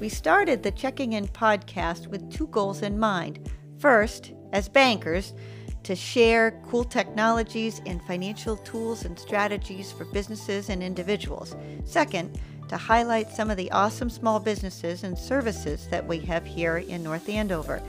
We 0.00 0.08
started 0.08 0.62
the 0.62 0.70
Checking 0.70 1.12
In 1.12 1.28
podcast 1.28 2.06
with 2.06 2.32
two 2.32 2.46
goals 2.46 2.80
in 2.80 2.98
mind. 2.98 3.50
First, 3.78 4.32
as 4.50 4.66
bankers, 4.66 5.34
to 5.82 5.94
share 5.94 6.58
cool 6.66 6.84
technologies 6.84 7.82
and 7.84 8.02
financial 8.04 8.56
tools 8.56 9.04
and 9.04 9.18
strategies 9.18 9.92
for 9.92 10.06
businesses 10.06 10.70
and 10.70 10.82
individuals. 10.82 11.54
Second, 11.84 12.40
to 12.68 12.78
highlight 12.78 13.30
some 13.30 13.50
of 13.50 13.58
the 13.58 13.70
awesome 13.72 14.08
small 14.08 14.40
businesses 14.40 15.04
and 15.04 15.18
services 15.18 15.86
that 15.88 16.06
we 16.06 16.18
have 16.20 16.46
here 16.46 16.78
in 16.78 17.02
North 17.02 17.28
Andover. 17.28 17.82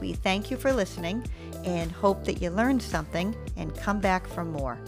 We 0.00 0.14
thank 0.14 0.50
you 0.50 0.56
for 0.56 0.72
listening 0.72 1.28
and 1.64 1.92
hope 1.92 2.24
that 2.24 2.40
you 2.40 2.48
learned 2.48 2.80
something 2.80 3.36
and 3.58 3.76
come 3.76 4.00
back 4.00 4.26
for 4.26 4.44
more. 4.44 4.78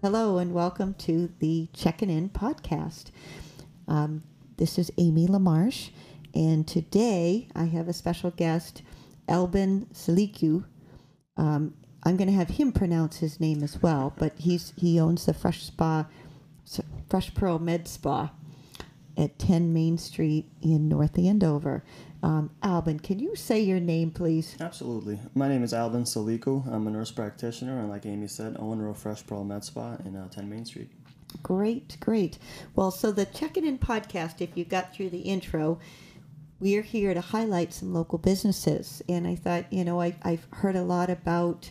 Hello, 0.00 0.38
and 0.38 0.54
welcome 0.54 0.94
to 0.94 1.32
the 1.40 1.68
Checking 1.72 2.08
In 2.08 2.28
podcast. 2.28 3.06
Um, 3.88 4.22
this 4.56 4.78
is 4.78 4.92
Amy 4.96 5.26
LaMarche, 5.26 5.90
and 6.32 6.68
today 6.68 7.48
I 7.56 7.64
have 7.64 7.88
a 7.88 7.92
special 7.92 8.30
guest, 8.30 8.82
Elbin 9.26 9.88
Saliku. 9.92 10.64
Um, 11.36 11.74
I'm 12.04 12.16
going 12.16 12.28
to 12.28 12.34
have 12.34 12.50
him 12.50 12.70
pronounce 12.70 13.16
his 13.16 13.40
name 13.40 13.64
as 13.64 13.82
well, 13.82 14.14
but 14.16 14.38
he's 14.38 14.72
he 14.76 15.00
owns 15.00 15.26
the 15.26 15.34
Fresh 15.34 15.64
Spa, 15.64 16.06
Fresh 17.08 17.34
Pearl 17.34 17.58
Med 17.58 17.88
Spa 17.88 18.30
at 19.18 19.38
10 19.38 19.72
Main 19.72 19.98
Street 19.98 20.48
in 20.62 20.88
North 20.88 21.18
Andover. 21.18 21.84
Um, 22.22 22.50
Albin, 22.62 23.00
can 23.00 23.18
you 23.18 23.34
say 23.36 23.60
your 23.60 23.80
name, 23.80 24.12
please? 24.12 24.56
Absolutely. 24.60 25.18
My 25.34 25.48
name 25.48 25.62
is 25.62 25.74
Albin 25.74 26.04
Saliku. 26.04 26.66
I'm 26.72 26.86
a 26.86 26.90
nurse 26.90 27.10
practitioner, 27.10 27.78
and 27.80 27.90
like 27.90 28.06
Amy 28.06 28.28
said, 28.28 28.56
owner 28.58 28.88
of 28.88 28.96
Fresh 28.96 29.26
Pearl 29.26 29.44
Med 29.44 29.64
Spa 29.64 29.96
in 30.04 30.16
uh, 30.16 30.28
10 30.28 30.48
Main 30.48 30.64
Street. 30.64 30.90
Great, 31.42 31.98
great. 32.00 32.38
Well, 32.74 32.90
so 32.90 33.12
the 33.12 33.26
Checking 33.26 33.66
In 33.66 33.78
podcast, 33.78 34.40
if 34.40 34.56
you 34.56 34.64
got 34.64 34.94
through 34.94 35.10
the 35.10 35.20
intro, 35.20 35.78
we're 36.60 36.82
here 36.82 37.14
to 37.14 37.20
highlight 37.20 37.72
some 37.72 37.92
local 37.92 38.18
businesses. 38.18 39.02
And 39.08 39.26
I 39.26 39.34
thought, 39.34 39.72
you 39.72 39.84
know, 39.84 40.00
I, 40.00 40.16
I've 40.22 40.46
heard 40.52 40.76
a 40.76 40.82
lot 40.82 41.10
about, 41.10 41.70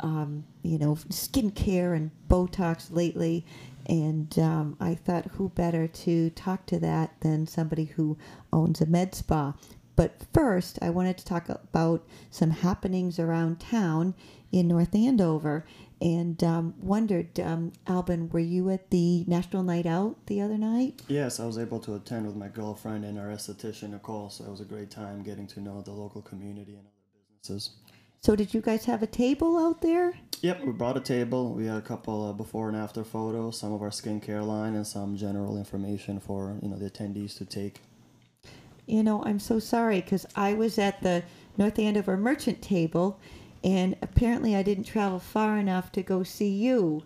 um, 0.00 0.44
you 0.62 0.78
know, 0.78 0.94
skincare 0.94 1.96
and 1.96 2.10
Botox 2.28 2.88
lately. 2.90 3.44
And 3.86 4.36
um, 4.38 4.76
I 4.80 4.94
thought, 4.94 5.26
who 5.32 5.50
better 5.50 5.86
to 5.86 6.30
talk 6.30 6.66
to 6.66 6.78
that 6.80 7.20
than 7.20 7.46
somebody 7.46 7.84
who 7.84 8.18
owns 8.52 8.80
a 8.80 8.86
med 8.86 9.14
spa? 9.14 9.54
But 9.94 10.22
first, 10.34 10.78
I 10.82 10.90
wanted 10.90 11.16
to 11.18 11.24
talk 11.24 11.48
about 11.48 12.06
some 12.30 12.50
happenings 12.50 13.18
around 13.18 13.60
town 13.60 14.14
in 14.52 14.68
North 14.68 14.94
Andover 14.94 15.64
and 16.00 16.42
um, 16.44 16.74
wondered, 16.78 17.40
um, 17.40 17.72
Albin, 17.86 18.28
were 18.28 18.38
you 18.38 18.68
at 18.68 18.90
the 18.90 19.24
National 19.26 19.62
Night 19.62 19.86
Out 19.86 20.26
the 20.26 20.42
other 20.42 20.58
night? 20.58 21.00
Yes, 21.08 21.40
I 21.40 21.46
was 21.46 21.56
able 21.56 21.80
to 21.80 21.94
attend 21.94 22.26
with 22.26 22.36
my 22.36 22.48
girlfriend 22.48 23.04
and 23.04 23.18
our 23.18 23.28
esthetician, 23.28 23.90
Nicole. 23.90 24.28
So 24.28 24.44
it 24.44 24.50
was 24.50 24.60
a 24.60 24.66
great 24.66 24.90
time 24.90 25.22
getting 25.22 25.46
to 25.48 25.60
know 25.60 25.80
the 25.80 25.92
local 25.92 26.20
community 26.20 26.72
and 26.72 26.86
other 26.86 27.38
businesses. 27.40 27.76
So 28.20 28.34
did 28.34 28.54
you 28.54 28.60
guys 28.60 28.84
have 28.86 29.02
a 29.02 29.06
table 29.06 29.56
out 29.58 29.82
there? 29.82 30.18
Yep, 30.42 30.64
we 30.64 30.72
brought 30.72 30.96
a 30.96 31.00
table. 31.00 31.54
We 31.54 31.66
had 31.66 31.76
a 31.76 31.82
couple 31.82 32.28
of 32.28 32.36
before 32.36 32.68
and 32.68 32.76
after 32.76 33.04
photos, 33.04 33.58
some 33.58 33.72
of 33.72 33.82
our 33.82 33.90
skincare 33.90 34.46
line, 34.46 34.74
and 34.74 34.86
some 34.86 35.16
general 35.16 35.56
information 35.56 36.20
for 36.20 36.58
you 36.62 36.68
know 36.68 36.76
the 36.76 36.90
attendees 36.90 37.36
to 37.38 37.44
take 37.44 37.80
you 38.86 39.02
know, 39.02 39.22
I'm 39.24 39.40
so 39.40 39.58
sorry 39.58 40.00
because 40.00 40.26
I 40.36 40.54
was 40.54 40.78
at 40.78 41.02
the 41.02 41.24
North 41.58 41.78
Andover 41.78 42.16
merchant 42.16 42.62
table, 42.62 43.18
and 43.64 43.96
apparently 44.00 44.54
I 44.54 44.62
didn't 44.62 44.84
travel 44.84 45.18
far 45.18 45.58
enough 45.58 45.90
to 45.92 46.02
go 46.02 46.22
see 46.22 46.50
you. 46.50 47.02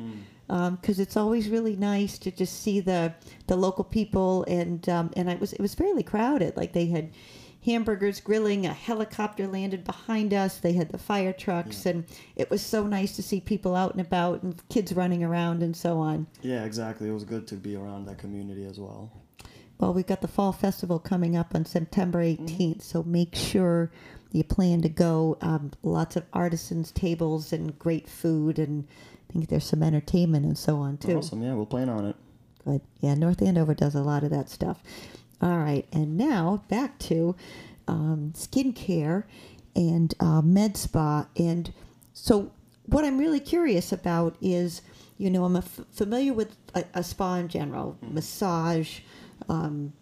Because 0.47 0.97
mm. 0.97 0.98
um, 0.98 1.02
it's 1.02 1.17
always 1.17 1.48
really 1.48 1.77
nice 1.77 2.19
to 2.19 2.30
just 2.30 2.62
see 2.62 2.80
the 2.80 3.14
the 3.47 3.56
local 3.56 3.85
people, 3.85 4.45
and 4.45 4.86
um, 4.89 5.11
and 5.17 5.30
I 5.30 5.36
was 5.36 5.55
it 5.55 5.61
was 5.61 5.74
fairly 5.74 6.02
crowded. 6.02 6.56
Like 6.56 6.73
they 6.73 6.86
had 6.86 7.11
hamburgers 7.65 8.21
grilling, 8.21 8.67
a 8.67 8.73
helicopter 8.73 9.47
landed 9.47 9.85
behind 9.85 10.33
us. 10.33 10.59
They 10.59 10.73
had 10.73 10.91
the 10.91 10.98
fire 10.98 11.33
trucks, 11.33 11.85
yeah. 11.85 11.93
and 11.93 12.05
it 12.37 12.51
was 12.51 12.63
so 12.63 12.87
nice 12.87 13.17
to 13.17 13.23
see 13.23 13.41
people 13.41 13.77
out 13.77 13.93
and 13.93 14.01
about 14.01 14.43
and 14.43 14.61
kids 14.69 14.93
running 14.93 15.23
around 15.23 15.63
and 15.63 15.77
so 15.77 15.98
on. 15.98 16.27
Yeah, 16.43 16.65
exactly. 16.65 17.09
It 17.09 17.13
was 17.13 17.25
good 17.25 17.47
to 17.48 17.57
be 17.57 17.77
around 17.77 18.07
that 18.07 18.19
community 18.19 18.65
as 18.65 18.79
well. 18.79 19.13
Well, 19.79 19.95
we've 19.95 20.07
got 20.07 20.21
the 20.21 20.29
Fall 20.29 20.53
Festival 20.53 20.98
coming 20.98 21.37
up 21.37 21.55
on 21.55 21.65
September 21.65 22.23
18th, 22.23 22.48
mm-hmm. 22.48 22.81
so 22.81 23.03
make 23.03 23.35
sure 23.35 23.91
you 24.33 24.45
plan 24.45 24.83
to 24.83 24.89
go. 24.89 25.39
Um, 25.41 25.73
lots 25.83 26.17
of 26.17 26.25
artisans' 26.33 26.92
tables 26.92 27.53
and 27.53 27.79
great 27.79 28.09
food, 28.09 28.59
and 28.59 28.87
I 29.29 29.33
think 29.33 29.48
there's 29.48 29.65
some 29.65 29.83
entertainment 29.83 30.45
and 30.45 30.57
so 30.57 30.77
on, 30.77 30.98
too. 30.98 31.19
Awesome. 31.19 31.42
Yeah, 31.42 31.55
we'll 31.55 31.67
plan 31.67 31.89
on 31.89 32.05
it. 32.05 32.17
Good. 32.65 32.83
Yeah, 33.01 33.15
North 33.15 33.41
Andover 33.41 33.75
does 33.75 33.95
a 33.95 34.03
lot 34.03 34.23
of 34.23 34.31
that 34.31 34.51
stuff. 34.51 34.83
All 35.42 35.58
right, 35.58 35.86
and 35.92 36.17
now 36.18 36.62
back 36.68 36.98
to 37.01 37.34
um, 37.89 38.33
skincare 38.36 39.24
and 39.74 40.14
uh, 40.20 40.42
med 40.42 40.77
spa. 40.77 41.27
And 41.36 41.73
so, 42.12 42.52
what 42.84 43.05
I'm 43.05 43.18
really 43.18 43.40
curious 43.40 43.92
about 43.92 44.36
is, 44.40 44.83
you 45.17 45.30
know, 45.30 45.45
I'm 45.45 45.56
f- 45.56 45.80
familiar 45.92 46.34
with 46.34 46.56
a, 46.74 46.84
a, 46.95 47.02
spa 47.02 47.36
in 47.36 47.48
general, 47.48 47.96
mm-hmm. 48.02 48.14
massage, 48.14 49.00
um, 49.48 49.92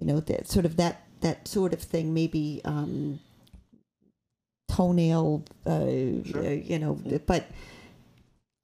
you 0.00 0.06
know, 0.06 0.20
that 0.20 0.48
sort 0.48 0.64
of 0.64 0.76
that 0.76 1.06
that 1.20 1.46
sort 1.46 1.72
of 1.72 1.80
thing. 1.80 2.12
Maybe 2.12 2.60
um, 2.64 3.20
toenail, 4.68 5.44
uh, 5.64 6.24
sure. 6.24 6.44
uh, 6.44 6.50
you 6.50 6.78
know, 6.78 6.98
but 7.26 7.46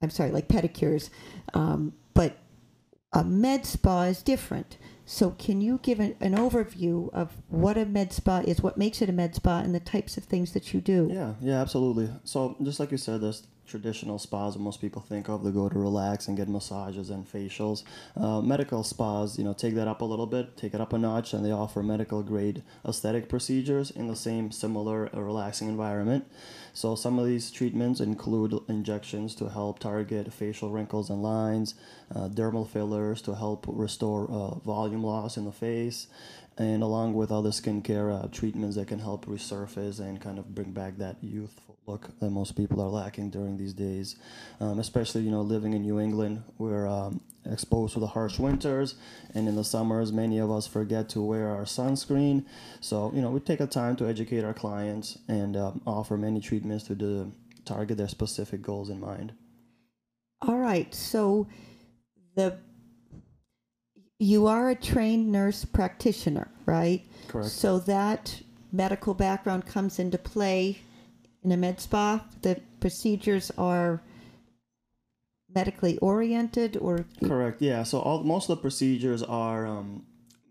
I'm 0.01 0.09
sorry, 0.09 0.31
like 0.31 0.47
pedicures. 0.47 1.09
Um, 1.53 1.93
but 2.13 2.37
a 3.13 3.23
med 3.23 3.65
spa 3.65 4.03
is 4.03 4.21
different. 4.21 4.77
So, 5.05 5.31
can 5.31 5.59
you 5.59 5.79
give 5.83 5.99
an, 5.99 6.15
an, 6.21 6.33
overview 6.33 7.13
of 7.13 7.33
what 7.49 7.77
a 7.77 7.85
med 7.85 8.13
spa 8.13 8.39
is, 8.39 8.61
what 8.61 8.77
makes 8.77 9.01
it 9.01 9.09
a 9.09 9.11
med 9.11 9.35
spa, 9.35 9.59
and 9.59 9.75
the 9.75 9.81
types 9.81 10.17
of 10.17 10.23
things 10.23 10.53
that 10.53 10.73
you 10.73 10.79
do? 10.79 11.09
Yeah, 11.11 11.33
yeah, 11.41 11.61
absolutely. 11.61 12.09
So, 12.23 12.55
just 12.63 12.79
like 12.79 12.91
you 12.91 12.97
said, 12.97 13.21
there's 13.21 13.45
traditional 13.67 14.19
spas 14.19 14.57
most 14.57 14.81
people 14.81 15.01
think 15.01 15.29
of. 15.29 15.43
They 15.43 15.51
go 15.51 15.69
to 15.69 15.79
relax 15.79 16.27
and 16.27 16.37
get 16.37 16.47
massages 16.49 17.09
and 17.09 17.25
facials. 17.25 17.83
Uh, 18.15 18.41
medical 18.41 18.83
spas, 18.83 19.37
you 19.37 19.43
know, 19.43 19.53
take 19.53 19.75
that 19.75 19.87
up 19.87 20.01
a 20.01 20.05
little 20.05 20.27
bit, 20.27 20.57
take 20.57 20.73
it 20.73 20.81
up 20.81 20.93
a 20.93 20.97
notch, 20.97 21.33
and 21.33 21.45
they 21.45 21.51
offer 21.51 21.83
medical 21.83 22.23
grade 22.23 22.63
aesthetic 22.85 23.29
procedures 23.29 23.91
in 23.91 24.07
the 24.07 24.15
same 24.15 24.51
similar 24.51 25.09
uh, 25.15 25.19
relaxing 25.19 25.67
environment. 25.67 26.25
So 26.73 26.95
some 26.95 27.19
of 27.19 27.25
these 27.25 27.51
treatments 27.51 27.99
include 27.99 28.59
injections 28.67 29.35
to 29.35 29.49
help 29.49 29.79
target 29.79 30.33
facial 30.33 30.71
wrinkles 30.71 31.09
and 31.09 31.21
lines, 31.21 31.75
uh, 32.13 32.29
dermal 32.29 32.67
fillers 32.67 33.21
to 33.23 33.35
help 33.35 33.65
restore 33.67 34.29
uh, 34.29 34.55
volume 34.59 35.03
loss 35.03 35.37
in 35.37 35.45
the 35.45 35.51
face, 35.51 36.07
and 36.57 36.83
along 36.83 37.13
with 37.13 37.31
other 37.31 37.49
skincare 37.49 38.23
uh, 38.23 38.27
treatments 38.27 38.75
that 38.75 38.87
can 38.87 38.99
help 38.99 39.25
resurface 39.25 39.99
and 39.99 40.21
kind 40.21 40.37
of 40.37 40.53
bring 40.53 40.71
back 40.71 40.97
that 40.97 41.17
youthful 41.21 41.73
look 41.87 42.17
that 42.19 42.29
most 42.29 42.55
people 42.55 42.81
are 42.81 42.89
lacking 42.89 43.29
during 43.29 43.57
these 43.57 43.73
days, 43.73 44.15
um, 44.59 44.79
especially 44.79 45.21
you 45.21 45.31
know 45.31 45.41
living 45.41 45.73
in 45.73 45.81
New 45.81 45.99
England, 45.99 46.43
we're 46.57 46.87
um, 46.87 47.21
exposed 47.45 47.93
to 47.93 47.99
the 47.99 48.07
harsh 48.07 48.39
winters, 48.39 48.95
and 49.33 49.47
in 49.47 49.55
the 49.55 49.63
summers, 49.63 50.11
many 50.11 50.39
of 50.39 50.49
us 50.49 50.65
forget 50.65 51.09
to 51.09 51.21
wear 51.21 51.49
our 51.49 51.63
sunscreen. 51.63 52.45
So 52.79 53.11
you 53.13 53.21
know 53.21 53.31
we 53.31 53.39
take 53.39 53.59
a 53.59 53.67
time 53.67 53.95
to 53.97 54.07
educate 54.07 54.43
our 54.43 54.53
clients 54.53 55.17
and 55.27 55.57
um, 55.57 55.81
offer 55.85 56.17
many 56.17 56.39
treatments 56.39 56.85
to 56.85 56.95
the, 56.95 57.31
target 57.65 57.97
their 57.97 58.07
specific 58.07 58.61
goals 58.61 58.89
in 58.89 58.99
mind. 58.99 59.33
All 60.41 60.57
right, 60.57 60.93
so 60.93 61.47
the 62.35 62.57
you 64.19 64.47
are 64.47 64.69
a 64.69 64.75
trained 64.75 65.31
nurse 65.31 65.65
practitioner, 65.65 66.49
right? 66.65 67.03
Correct. 67.27 67.49
So 67.49 67.79
that 67.79 68.41
medical 68.71 69.13
background 69.13 69.65
comes 69.65 69.99
into 69.99 70.17
play 70.17 70.79
in 71.43 71.51
a 71.51 71.57
med 71.57 71.79
spa, 71.81 72.25
the 72.41 72.61
procedures 72.79 73.51
are 73.57 74.01
medically 75.53 75.97
oriented 75.99 76.75
or 76.77 77.05
correct 77.23 77.61
yeah 77.61 77.83
so 77.83 77.99
all 77.99 78.23
most 78.23 78.49
of 78.49 78.57
the 78.57 78.61
procedures 78.61 79.21
are 79.21 79.67
um, 79.67 80.03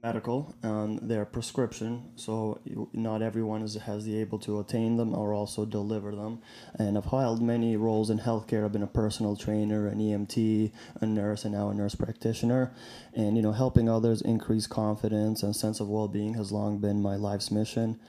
medical 0.02 0.52
and 0.62 0.98
they're 1.02 1.24
prescription 1.24 2.10
so 2.16 2.60
not 2.92 3.22
everyone 3.22 3.62
is, 3.62 3.74
has 3.74 4.04
the 4.04 4.18
able 4.18 4.38
to 4.38 4.58
attain 4.58 4.96
them 4.96 5.14
or 5.14 5.32
also 5.32 5.64
deliver 5.64 6.14
them. 6.14 6.40
And 6.76 6.98
i've 6.98 7.04
held 7.04 7.40
many 7.40 7.76
roles 7.76 8.10
in 8.10 8.18
healthcare. 8.18 8.64
I've 8.64 8.72
been 8.72 8.82
a 8.82 8.88
personal 8.88 9.36
trainer 9.36 9.86
an 9.86 9.98
emt 9.98 10.72
a 11.00 11.06
nurse 11.06 11.44
and 11.44 11.54
now 11.54 11.68
a 11.68 11.74
nurse 11.74 11.94
practitioner. 11.94 12.74
And 13.14 13.36
you 13.36 13.42
know 13.42 13.52
helping 13.52 13.88
others 13.88 14.22
increase 14.22 14.66
confidence 14.66 15.42
and 15.44 15.54
sense 15.54 15.78
of 15.78 15.88
well-being 15.88 16.34
has 16.34 16.50
long 16.50 16.78
been 16.78 17.00
my 17.00 17.14
life's 17.14 17.50
mission 17.50 18.00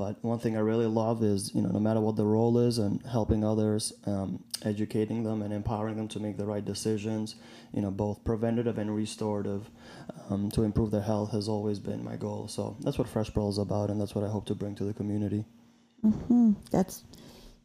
but 0.00 0.16
one 0.24 0.38
thing 0.38 0.56
I 0.56 0.60
really 0.60 0.86
love 0.86 1.22
is, 1.22 1.54
you 1.54 1.60
know, 1.60 1.68
no 1.68 1.78
matter 1.78 2.00
what 2.00 2.16
the 2.16 2.24
role 2.24 2.56
is, 2.58 2.78
and 2.78 3.04
helping 3.04 3.44
others, 3.44 3.92
um, 4.06 4.42
educating 4.64 5.24
them, 5.24 5.42
and 5.42 5.52
empowering 5.52 5.96
them 5.96 6.08
to 6.08 6.18
make 6.18 6.38
the 6.38 6.46
right 6.46 6.64
decisions, 6.64 7.34
you 7.74 7.82
know, 7.82 7.90
both 7.90 8.24
preventative 8.24 8.78
and 8.78 8.96
restorative, 8.96 9.68
um, 10.30 10.50
to 10.52 10.62
improve 10.62 10.90
their 10.90 11.02
health 11.02 11.32
has 11.32 11.50
always 11.50 11.78
been 11.78 12.02
my 12.02 12.16
goal. 12.16 12.48
So 12.48 12.78
that's 12.80 12.96
what 12.96 13.08
Fresh 13.08 13.34
Pearl 13.34 13.50
is 13.50 13.58
about, 13.58 13.90
and 13.90 14.00
that's 14.00 14.14
what 14.14 14.24
I 14.24 14.30
hope 14.30 14.46
to 14.46 14.54
bring 14.54 14.74
to 14.76 14.84
the 14.84 14.94
community. 14.94 15.44
Mm-hmm. 16.02 16.52
That's 16.70 17.04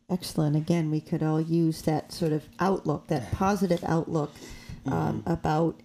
Excellent. 0.09 0.57
Again, 0.57 0.91
we 0.91 0.99
could 0.99 1.23
all 1.23 1.39
use 1.39 1.83
that 1.83 2.11
sort 2.11 2.33
of 2.33 2.43
outlook, 2.59 3.07
that 3.07 3.31
positive 3.45 3.83
outlook 3.85 4.31
um, 4.85 5.23
about. 5.25 5.79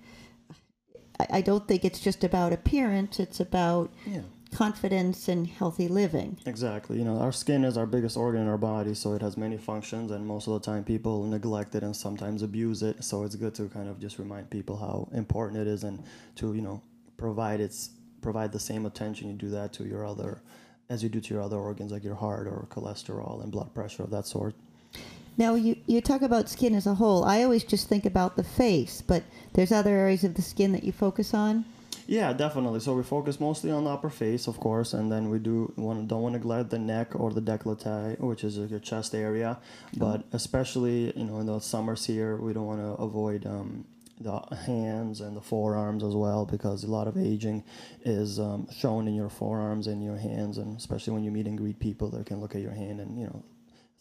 I, 1.21 1.27
I 1.35 1.41
don't 1.43 1.69
think 1.69 1.85
it's 1.85 2.01
just 2.01 2.25
about 2.25 2.53
appearance. 2.53 3.21
It's 3.21 3.39
about 3.39 3.93
Yeah. 4.05 4.23
Confidence 4.53 5.29
and 5.29 5.47
healthy 5.47 5.89
living. 5.89 6.39
Exactly. 6.47 6.99
You 6.99 7.05
know, 7.05 7.19
our 7.19 7.33
skin 7.33 7.65
is 7.65 7.77
our 7.77 7.87
biggest 7.87 8.17
organ 8.17 8.43
in 8.43 8.49
our 8.49 8.59
body, 8.59 8.95
so 8.95 9.15
it 9.15 9.23
has 9.23 9.37
many 9.37 9.57
functions, 9.57 10.11
and 10.11 10.27
most 10.27 10.47
of 10.47 10.55
the 10.55 10.61
time 10.61 10.85
people 10.85 11.25
neglect 11.25 11.75
it 11.75 11.83
and 11.83 11.95
sometimes 11.95 12.43
abuse 12.43 12.83
it. 12.83 13.03
So 13.05 13.25
it's 13.25 13.37
good 13.37 13.55
to 13.57 13.69
kind 13.69 13.89
of 13.89 14.01
just 14.01 14.19
remind 14.19 14.51
people 14.51 14.77
how 14.77 15.09
important 15.13 15.61
it 15.61 15.67
is, 15.67 15.85
and 15.85 16.03
to 16.37 16.55
you 16.55 16.63
know 16.63 16.83
provide 17.17 17.61
its 17.61 17.91
provide 18.21 18.53
the 18.53 18.61
same 18.61 18.87
attention 18.87 19.29
you 19.29 19.35
do 19.35 19.51
that 19.51 19.73
to 19.75 19.85
your 19.85 20.07
other, 20.07 20.43
as 20.89 21.03
you 21.03 21.09
do 21.09 21.21
to 21.21 21.35
your 21.35 21.43
other 21.43 21.57
organs 21.57 21.93
like 21.93 22.05
your 22.05 22.15
heart 22.15 22.47
or 22.47 22.67
cholesterol 22.71 23.43
and 23.43 23.51
blood 23.53 23.73
pressure 23.75 24.03
of 24.03 24.11
that 24.11 24.27
sort. 24.27 24.55
Now, 25.37 25.55
you, 25.55 25.77
you 25.87 26.03
talk 26.03 26.21
about 26.21 26.51
skin 26.51 26.75
as 26.75 26.87
a 26.87 26.95
whole. 26.95 27.25
I 27.25 27.43
always 27.43 27.65
just 27.65 27.89
think 27.89 28.05
about 28.05 28.37
the 28.37 28.45
face, 28.45 29.01
but 29.01 29.23
there's 29.55 29.73
other 29.73 29.97
areas 29.97 30.23
of 30.23 30.35
the 30.35 30.43
skin 30.43 30.73
that 30.73 30.85
you 30.85 30.93
focus 30.93 31.33
on. 31.33 31.65
Yeah, 32.07 32.33
definitely. 32.33 32.81
So 32.81 32.95
we 32.95 33.03
focus 33.03 33.39
mostly 33.41 33.71
on 33.71 33.85
the 33.85 33.91
upper 33.91 34.11
face, 34.11 34.47
of 34.47 34.59
course, 34.59 34.95
and 34.95 35.11
then 35.11 35.31
we 35.31 35.39
do 35.39 35.73
want 35.77 36.09
don't 36.09 36.23
want 36.23 36.35
to 36.35 36.39
glide 36.41 36.71
the 36.71 36.79
neck 36.79 37.15
or 37.15 37.31
the 37.31 37.41
décolleté, 37.43 38.19
which 38.21 38.45
is 38.45 38.57
your 38.57 38.81
chest 38.81 39.15
area. 39.15 39.59
But 39.97 40.25
especially, 40.33 41.17
you 41.17 41.25
know, 41.25 41.39
in 41.39 41.47
the 41.47 41.61
summers 41.61 42.07
here, 42.07 42.37
we 42.37 42.53
don't 42.53 42.67
want 42.67 42.81
to 42.81 43.03
avoid 43.03 43.47
um, 43.47 43.85
the 44.21 44.39
hands 44.67 45.21
and 45.21 45.37
the 45.37 45.41
forearms 45.41 46.03
as 46.05 46.15
well, 46.15 46.45
because 46.45 46.85
a 46.85 46.91
lot 46.91 47.09
of 47.09 47.17
aging 47.17 47.65
is 48.05 48.39
um, 48.39 48.67
shown 48.77 49.09
in 49.09 49.15
your 49.15 49.31
forearms 49.31 49.87
and 49.87 50.05
your 50.05 50.17
hands, 50.17 50.59
and 50.59 50.77
especially 50.77 51.13
when 51.15 51.25
you 51.25 51.31
meet 51.31 51.47
and 51.47 51.57
greet 51.59 51.79
people, 51.79 52.11
they 52.11 52.23
can 52.25 52.41
look 52.41 52.55
at 52.55 52.61
your 52.61 52.75
hand 52.75 53.01
and 53.01 53.19
you 53.19 53.27
know 53.27 53.43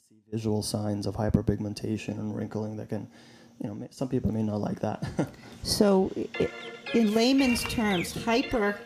see 0.08 0.16
visual 0.32 0.62
signs 0.62 1.06
of 1.08 1.16
hyperpigmentation 1.16 2.20
and 2.20 2.36
wrinkling 2.36 2.76
that 2.78 2.90
can, 2.90 3.08
you 3.62 3.70
know, 3.70 3.88
some 3.92 4.08
people 4.10 4.32
may 4.32 4.44
not 4.44 4.60
like 4.62 4.80
that. 4.82 5.04
So, 5.62 6.10
in 6.94 7.14
layman's 7.14 7.64
terms, 7.66 8.14
hyper 8.24 8.80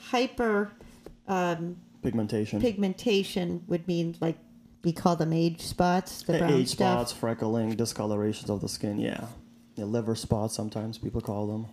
hyper 0.00 0.72
um, 1.28 1.76
Pigmentation. 2.02 2.60
pigmentation 2.62 3.62
would 3.68 3.86
mean 3.86 4.16
like 4.20 4.38
we 4.84 4.92
call 4.92 5.16
them 5.16 5.32
age 5.34 5.60
spots, 5.60 6.22
the 6.22 6.38
brown 6.38 6.52
age 6.54 6.68
stuff. 6.68 7.08
spots, 7.08 7.40
freckling, 7.40 7.76
discolorations 7.76 8.48
of 8.50 8.60
the 8.62 8.68
skin. 8.68 8.98
Yeah, 8.98 9.26
yeah, 9.76 9.84
liver 9.84 10.14
spots. 10.14 10.54
Sometimes 10.54 10.96
people 10.98 11.20
call 11.20 11.46
them. 11.46 11.66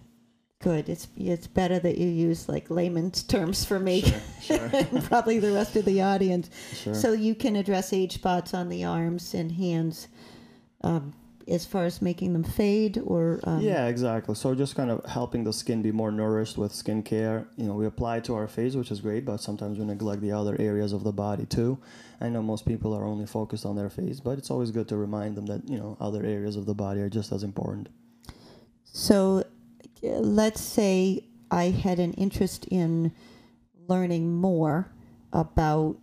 Good. 0.60 0.90
It's 0.90 1.08
it's 1.18 1.48
better 1.48 1.80
that 1.80 1.98
you 1.98 2.08
use 2.08 2.48
like 2.50 2.70
layman's 2.70 3.24
terms 3.24 3.64
for 3.66 3.80
me, 3.80 4.04
Sure, 4.42 4.70
and 4.74 5.04
probably 5.06 5.40
the 5.40 5.54
rest 5.54 5.76
of 5.78 5.86
the 5.86 6.02
audience. 6.02 6.50
Sure. 6.74 6.94
So 6.94 7.14
you 7.14 7.36
can 7.36 7.56
address 7.56 7.94
age 7.94 8.16
spots 8.16 8.54
on 8.54 8.68
the 8.70 8.84
arms 8.84 9.34
and 9.34 9.52
hands, 9.54 10.08
um, 10.82 11.14
as 11.48 11.66
far 11.66 11.86
as 11.86 12.02
making 12.02 12.34
them 12.34 12.44
fade 12.44 13.00
or 13.04 13.40
um, 13.44 13.62
yeah, 13.62 13.88
exactly. 13.88 14.36
So 14.36 14.54
just 14.56 14.76
kind 14.76 14.92
of 14.92 15.06
helping 15.06 15.44
the 15.44 15.54
skin 15.54 15.82
be 15.82 15.92
more 15.92 16.12
nourished 16.12 16.58
with 16.58 16.72
skincare. 16.72 17.46
You 17.58 17.66
know, 17.66 17.74
we 17.74 17.86
apply 17.86 18.22
to 18.22 18.36
our 18.36 18.48
face, 18.48 18.76
which 18.76 18.92
is 18.92 19.02
great, 19.02 19.26
but 19.26 19.38
sometimes 19.38 19.80
we 19.80 19.86
neglect 19.86 20.22
the 20.22 20.32
other 20.32 20.56
areas 20.60 20.94
of 20.94 21.04
the 21.04 21.12
body 21.12 21.46
too. 21.46 21.78
I 22.20 22.30
know 22.30 22.42
most 22.42 22.66
people 22.66 22.94
are 22.94 23.06
only 23.06 23.26
focused 23.26 23.66
on 23.66 23.76
their 23.76 23.90
face, 23.90 24.20
but 24.20 24.38
it's 24.38 24.52
always 24.52 24.72
good 24.72 24.88
to 24.90 24.98
remind 24.98 25.36
them 25.36 25.46
that 25.48 25.68
you 25.68 25.78
know 25.78 25.98
other 26.00 26.24
areas 26.24 26.56
of 26.56 26.66
the 26.66 26.76
body 26.76 27.02
are 27.02 27.10
just 27.10 27.32
as 27.32 27.44
important. 27.44 27.90
So, 28.84 29.44
let's 30.02 30.62
say 30.62 31.26
I 31.50 31.66
had 31.66 32.00
an 32.00 32.14
interest 32.14 32.66
in 32.70 33.12
learning 33.88 34.34
more 34.36 34.92
about 35.34 35.98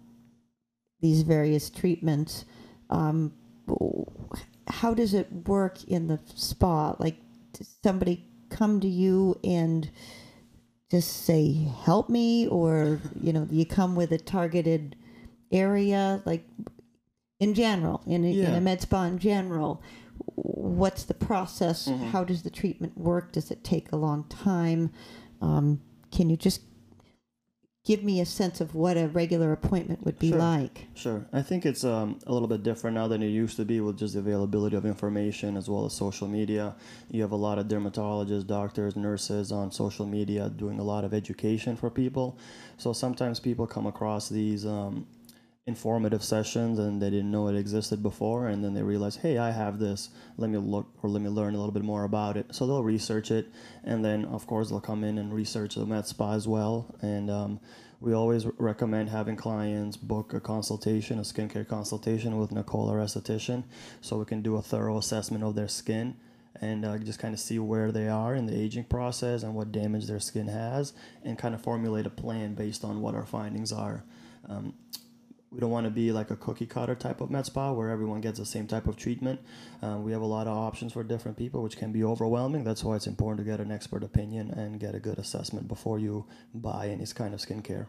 these 1.01 1.23
various 1.23 1.71
treatments. 1.71 2.45
Um, 2.91 3.33
how 4.69 4.95
does 4.95 5.15
it 5.15 5.31
work 5.47 5.83
in 5.85 6.09
the 6.09 6.21
spa? 6.35 6.95
Like, 6.99 7.17
does 7.53 7.75
somebody 7.83 8.25
come 8.51 8.81
to 8.81 8.89
you 8.89 9.39
and 9.45 9.91
just 10.91 11.25
say, 11.25 11.53
"Help 11.85 12.09
me," 12.09 12.47
or 12.47 13.01
you 13.21 13.33
know, 13.33 13.47
you 13.51 13.67
come 13.67 13.95
with 13.97 14.13
a 14.13 14.19
targeted 14.19 14.97
area, 15.53 16.23
like 16.25 16.47
in 17.41 17.55
general, 17.55 18.03
in 18.07 18.25
a, 18.25 18.29
in 18.29 18.37
Yeah. 18.37 18.57
a 18.57 18.61
med 18.61 18.81
spa 18.83 19.05
in 19.05 19.19
general 19.19 19.83
what's 20.35 21.05
the 21.05 21.15
process? 21.15 21.89
How 22.11 22.25
does 22.25 22.43
the 22.43 22.51
treatment 22.51 22.97
work? 22.97 23.33
Does 23.33 23.51
it 23.51 23.65
take 23.65 23.93
a 23.93 23.97
long 23.97 24.25
time? 24.25 24.91
Um, 25.41 25.81
can 26.11 26.31
you 26.31 26.37
just 26.37 26.63
give 27.89 28.05
me 28.05 28.21
a 28.21 28.27
sense 28.27 28.61
of 28.61 28.75
what 28.75 28.99
a 28.99 29.09
regular 29.09 29.51
appointment 29.51 30.05
would 30.05 30.19
be 30.19 30.29
Sure. 30.29 30.39
like? 30.39 30.89
Sure. 30.95 31.25
I 31.33 31.41
think 31.41 31.65
it's 31.65 31.85
um, 31.85 32.19
a 32.27 32.33
little 32.35 32.47
bit 32.47 32.63
different 32.63 32.97
now 32.97 33.09
than 33.09 33.23
it 33.23 33.29
used 33.29 33.57
to 33.57 33.65
be 33.65 33.81
with 33.81 33.97
just 33.99 34.13
the 34.13 34.21
availability 34.21 34.77
of 34.77 34.85
information 34.85 35.57
as 35.57 35.71
well 35.71 35.87
as 35.87 35.95
social 35.95 36.29
media. 36.29 36.75
You 37.11 37.23
have 37.23 37.33
a 37.33 37.37
lot 37.37 37.59
of 37.59 37.67
dermatologists, 37.67 38.47
doctors, 38.47 38.95
nurses 38.95 39.51
on 39.53 39.73
social 39.73 40.05
media 40.05 40.51
doing 40.51 40.79
a 40.79 40.83
lot 40.83 41.03
of 41.03 41.15
education 41.15 41.77
for 41.77 41.89
people. 41.89 42.37
So 42.77 42.93
sometimes 42.93 43.41
people 43.41 43.67
come 43.67 43.87
across 43.87 44.29
these 44.29 44.67
um, 44.67 45.07
informative 45.69 46.25
sessions 46.25 46.79
and 46.79 47.01
they 47.01 47.11
didn't 47.11 47.31
know 47.31 47.47
it 47.47 47.55
existed 47.55 48.03
before. 48.03 48.49
And 48.49 48.65
then 48.65 48.75
they 48.75 48.83
realize 48.83 49.17
hey 49.17 49.39
i 49.39 49.51
have 49.51 49.79
this. 49.79 50.09
Let 50.39 50.51
me 50.51 50.59
look 50.59 50.89
or 51.03 51.11
let 51.11 51.23
me 51.23 51.29
learn 51.29 51.55
a 51.55 51.59
little 51.59 51.73
bit 51.73 51.85
more 51.85 52.05
about 52.05 52.37
it. 52.37 52.47
So 52.55 52.67
they'll 52.67 52.83
research 52.83 53.31
it. 53.31 53.49
And 53.85 54.05
then 54.05 54.25
of 54.25 54.47
course 54.47 54.71
they'll 54.71 54.81
come 54.81 55.05
in 55.05 55.19
and 55.19 55.33
research 55.33 55.75
the 55.75 55.87
med 55.87 56.07
spa 56.07 56.33
as 56.33 56.49
well. 56.49 56.97
And 57.03 57.31
um, 57.31 57.61
we 58.01 58.15
always 58.15 58.47
recommend 58.59 59.11
having 59.11 59.37
clients 59.37 59.97
book 59.97 60.33
a 60.33 60.41
consultation 60.41 61.19
a 61.19 61.23
skincare 61.23 61.67
consultation 61.67 62.39
with 62.39 62.53
nicole 62.53 62.89
our 62.89 62.99
esthetician 62.99 63.65
so 64.01 64.17
we 64.17 64.25
can 64.25 64.41
do 64.41 64.55
a 64.55 64.63
thorough 64.63 64.99
assessment 64.99 65.43
of 65.43 65.57
their 65.57 65.67
skin 65.67 66.15
and 66.61 66.85
uh, 66.85 66.97
just 66.99 67.19
kind 67.19 67.35
of 67.35 67.41
see 67.41 67.59
where 67.59 67.93
they 67.93 68.09
are 68.09 68.35
in 68.35 68.47
the 68.47 68.57
aging 68.57 68.85
process 68.85 69.43
and 69.43 69.55
what 69.55 69.73
damage 69.73 70.07
their 70.07 70.21
skin 70.21 70.49
has 70.49 70.93
and 71.25 71.39
kind 71.39 71.55
of 71.55 71.61
formulate 71.61 72.07
a 72.07 72.11
plan 72.11 72.55
based 72.55 72.85
on 72.85 73.01
what 73.01 73.15
our 73.15 73.27
findings 73.27 73.73
are. 73.73 74.05
Um, 74.49 74.75
we 75.51 75.61
don't 75.61 75.71
want 75.71 75.85
to 75.87 75.91
be 75.91 76.13
like 76.13 76.31
a 76.31 76.37
cookie 76.37 76.67
cutter 76.67 76.95
type 76.95 77.21
of 77.21 77.31
med 77.31 77.47
spa 77.47 77.73
where 77.73 77.91
everyone 77.91 78.21
gets 78.21 78.39
the 78.39 78.45
same 78.45 78.67
type 78.67 78.87
of 78.87 78.97
treatment. 78.97 79.41
Uh, 79.83 79.99
we 79.99 80.13
have 80.13 80.21
a 80.21 80.27
lot 80.27 80.47
of 80.47 80.57
options 80.57 80.93
for 80.93 81.03
different 81.03 81.37
people, 81.37 81.63
which 81.63 81.79
can 81.79 81.91
be 81.91 82.05
overwhelming. 82.05 82.65
That's 82.65 82.85
why 82.85 82.97
it's 82.97 83.07
important 83.07 83.39
to 83.39 83.51
get 83.51 83.61
an 83.61 83.73
expert 83.73 84.05
opinion 84.05 84.51
and 84.51 84.79
get 84.79 84.95
a 84.95 85.01
good 85.01 85.19
assessment 85.19 85.67
before 85.69 85.99
you 85.99 86.27
buy 86.55 86.89
any 86.89 87.07
kind 87.07 87.33
of 87.33 87.41
skincare. 87.41 87.87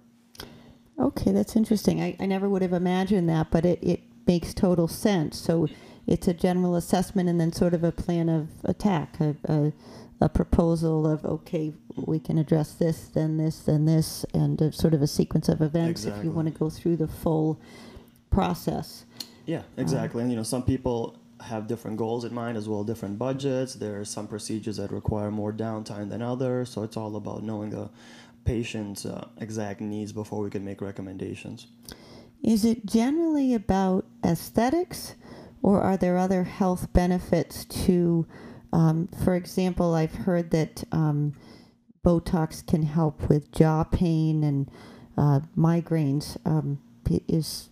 Okay, 0.97 1.31
that's 1.31 1.55
interesting. 1.55 2.01
I, 2.01 2.15
I 2.19 2.25
never 2.25 2.49
would 2.49 2.61
have 2.61 2.73
imagined 2.73 3.29
that, 3.29 3.51
but 3.51 3.65
it, 3.65 3.79
it 3.81 4.01
makes 4.27 4.53
total 4.53 4.87
sense. 4.87 5.37
So 5.37 5.67
it's 6.07 6.27
a 6.27 6.33
general 6.33 6.75
assessment 6.75 7.29
and 7.29 7.39
then 7.39 7.53
sort 7.53 7.73
of 7.73 7.83
a 7.83 7.91
plan 7.91 8.29
of 8.29 8.49
attack, 8.65 9.19
a, 9.19 9.35
a, 9.45 9.73
a 10.21 10.29
proposal 10.29 11.07
of, 11.07 11.23
okay, 11.25 11.73
we 11.95 12.19
can 12.19 12.37
address 12.37 12.73
this, 12.73 13.07
then 13.07 13.37
this, 13.37 13.59
then 13.59 13.85
this, 13.85 14.25
and 14.33 14.61
a, 14.61 14.71
sort 14.71 14.93
of 14.93 15.01
a 15.01 15.07
sequence 15.07 15.47
of 15.47 15.61
events 15.61 16.01
if 16.01 16.07
Exactly. 16.07 16.25
you 16.29 16.31
want 16.31 16.47
to 16.53 16.59
go 16.59 16.69
through 16.69 16.97
the 16.97 17.07
full 17.07 17.59
process. 18.29 19.05
Yeah, 19.45 19.63
exactly. 19.77 20.21
And 20.21 20.29
you 20.29 20.37
know, 20.37 20.43
some 20.43 20.63
people 20.63 21.17
have 21.41 21.67
different 21.67 21.97
goals 21.97 22.25
in 22.25 22.33
mind 22.33 22.57
as 22.57 22.67
well, 22.67 22.83
different 22.83 23.17
budgets. 23.17 23.73
There 23.75 23.99
are 23.99 24.05
some 24.05 24.27
procedures 24.27 24.77
that 24.77 24.91
require 24.91 25.31
more 25.31 25.53
downtime 25.53 26.09
than 26.09 26.21
others. 26.21 26.69
So 26.69 26.83
it's 26.83 26.97
all 26.97 27.15
about 27.15 27.43
knowing 27.43 27.69
the 27.69 27.89
patient's 28.43 29.05
uh, 29.05 29.27
exact 29.39 29.79
needs 29.79 30.11
before 30.11 30.41
we 30.41 30.49
can 30.49 30.65
make 30.65 30.81
recommendations. 30.81 31.67
Is 32.43 32.65
it 32.65 32.85
generally 32.85 33.53
about 33.53 34.05
aesthetics, 34.23 35.15
or 35.61 35.81
are 35.81 35.97
there 35.97 36.17
other 36.17 36.43
health 36.43 36.91
benefits 36.93 37.65
to, 37.65 38.25
um, 38.71 39.09
for 39.23 39.35
example, 39.35 39.95
I've 39.95 40.15
heard 40.15 40.51
that 40.51 40.83
um, 40.91 41.33
Botox 42.05 42.65
can 42.65 42.83
help 42.83 43.27
with 43.29 43.51
jaw 43.51 43.83
pain 43.83 44.43
and 44.43 44.69
uh, 45.17 45.41
migraines. 45.57 46.37
Um, 46.45 46.79
is 47.27 47.69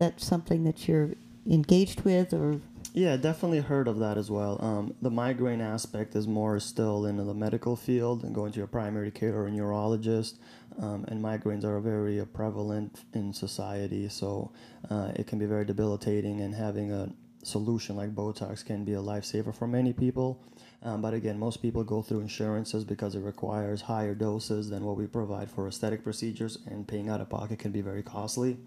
that 0.00 0.20
something 0.20 0.64
that 0.64 0.88
you're 0.88 1.10
engaged 1.48 2.02
with, 2.02 2.34
or 2.34 2.60
Yeah, 2.92 3.16
definitely 3.16 3.60
heard 3.60 3.86
of 3.88 3.98
that 4.00 4.18
as 4.18 4.30
well. 4.30 4.58
Um, 4.60 4.94
the 5.00 5.10
migraine 5.10 5.60
aspect 5.60 6.16
is 6.16 6.26
more 6.26 6.58
still 6.58 7.06
in 7.06 7.16
the 7.16 7.34
medical 7.34 7.76
field 7.76 8.24
and 8.24 8.34
going 8.34 8.52
to 8.52 8.58
your 8.58 8.66
primary 8.66 9.10
care 9.10 9.40
or 9.40 9.50
neurologist. 9.50 10.38
Um, 10.80 11.04
and 11.08 11.22
migraines 11.22 11.64
are 11.64 11.80
very 11.80 12.24
prevalent 12.26 13.04
in 13.12 13.32
society, 13.32 14.08
so 14.08 14.52
uh, 14.90 15.10
it 15.16 15.26
can 15.26 15.38
be 15.38 15.46
very 15.46 15.64
debilitating. 15.64 16.40
And 16.40 16.54
having 16.54 16.92
a 16.92 17.10
solution 17.42 17.96
like 17.96 18.14
Botox 18.14 18.64
can 18.64 18.84
be 18.84 18.94
a 18.94 18.98
lifesaver 18.98 19.54
for 19.54 19.66
many 19.66 19.92
people. 19.92 20.42
Um, 20.82 21.02
but 21.02 21.14
again, 21.14 21.38
most 21.38 21.60
people 21.60 21.82
go 21.82 22.02
through 22.02 22.20
insurances 22.20 22.84
because 22.84 23.14
it 23.14 23.20
requires 23.20 23.80
higher 23.80 24.14
doses 24.14 24.70
than 24.70 24.84
what 24.84 24.96
we 24.96 25.06
provide 25.06 25.50
for 25.50 25.66
aesthetic 25.66 26.04
procedures, 26.04 26.58
and 26.66 26.86
paying 26.86 27.08
out 27.08 27.20
of 27.20 27.28
pocket 27.28 27.58
can 27.58 27.72
be 27.72 27.80
very 27.80 28.02
costly. 28.02 28.58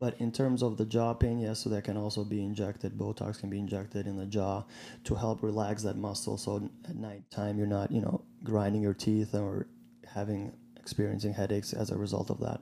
But 0.00 0.14
in 0.20 0.30
terms 0.30 0.62
of 0.62 0.76
the 0.76 0.84
jaw 0.84 1.14
pain, 1.14 1.40
yes, 1.40 1.60
so 1.60 1.70
that 1.70 1.84
can 1.84 1.96
also 1.96 2.22
be 2.22 2.44
injected. 2.44 2.96
Botox 2.96 3.40
can 3.40 3.50
be 3.50 3.58
injected 3.58 4.06
in 4.06 4.16
the 4.16 4.26
jaw 4.26 4.64
to 5.04 5.14
help 5.14 5.42
relax 5.42 5.82
that 5.82 5.96
muscle. 5.96 6.38
So 6.38 6.70
at 6.88 6.94
nighttime, 6.94 7.58
you're 7.58 7.66
not, 7.66 7.90
you 7.90 8.00
know, 8.00 8.22
grinding 8.44 8.82
your 8.82 8.94
teeth 8.94 9.34
or 9.34 9.66
having 10.06 10.52
experiencing 10.76 11.34
headaches 11.34 11.72
as 11.72 11.90
a 11.90 11.96
result 11.96 12.30
of 12.30 12.38
that. 12.40 12.60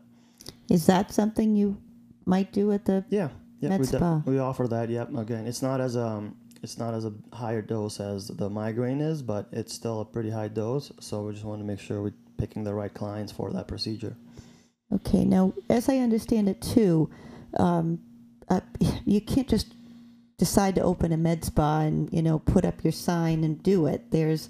is 0.71 0.87
that 0.87 1.13
something 1.13 1.55
you 1.55 1.77
might 2.25 2.53
do 2.53 2.73
at 2.73 2.87
the 2.87 3.05
Yeah, 3.09 3.29
Yep, 3.61 3.71
Med 3.71 3.81
we, 3.81 3.87
spa. 3.87 4.23
we 4.27 4.39
offer 4.39 4.69
that. 4.69 4.91
Yep. 4.91 5.15
Again, 5.17 5.47
it's 5.47 5.63
not 5.63 5.81
as 5.81 5.97
um, 5.97 6.37
it's 6.63 6.79
not 6.79 6.95
as 6.95 7.05
a 7.05 7.13
higher 7.33 7.63
dose 7.63 8.01
as 8.01 8.29
the 8.29 8.51
migraine 8.51 9.01
is, 9.01 9.23
but 9.23 9.49
it's 9.53 9.75
still 9.75 10.01
a 10.01 10.05
pretty 10.05 10.31
high 10.31 10.49
dose. 10.49 10.93
So 11.01 11.23
we 11.23 11.33
just 11.33 11.45
want 11.45 11.61
to 11.61 11.65
make 11.65 11.81
sure 11.81 12.03
we're 12.03 12.13
picking 12.39 12.65
the 12.65 12.75
right 12.75 12.93
clients 12.93 13.33
for 13.33 13.51
that 13.53 13.69
procedure. 13.69 14.17
Okay, 14.93 15.25
now 15.25 15.53
as 15.69 15.89
I 15.89 15.99
understand 15.99 16.49
it 16.49 16.61
too, 16.61 17.11
um, 17.59 17.99
uh, 18.49 18.61
you 19.05 19.21
can't 19.21 19.49
just 19.49 19.75
decide 20.39 20.75
to 20.75 20.83
open 20.83 21.13
a 21.13 21.17
med 21.17 21.45
spa 21.45 21.81
and 21.81 22.13
you 22.13 22.21
know 22.21 22.39
put 22.39 22.65
up 22.65 22.85
your 22.85 22.93
sign 22.93 23.43
and 23.45 23.63
do 23.63 23.87
it. 23.87 24.11
There's 24.11 24.49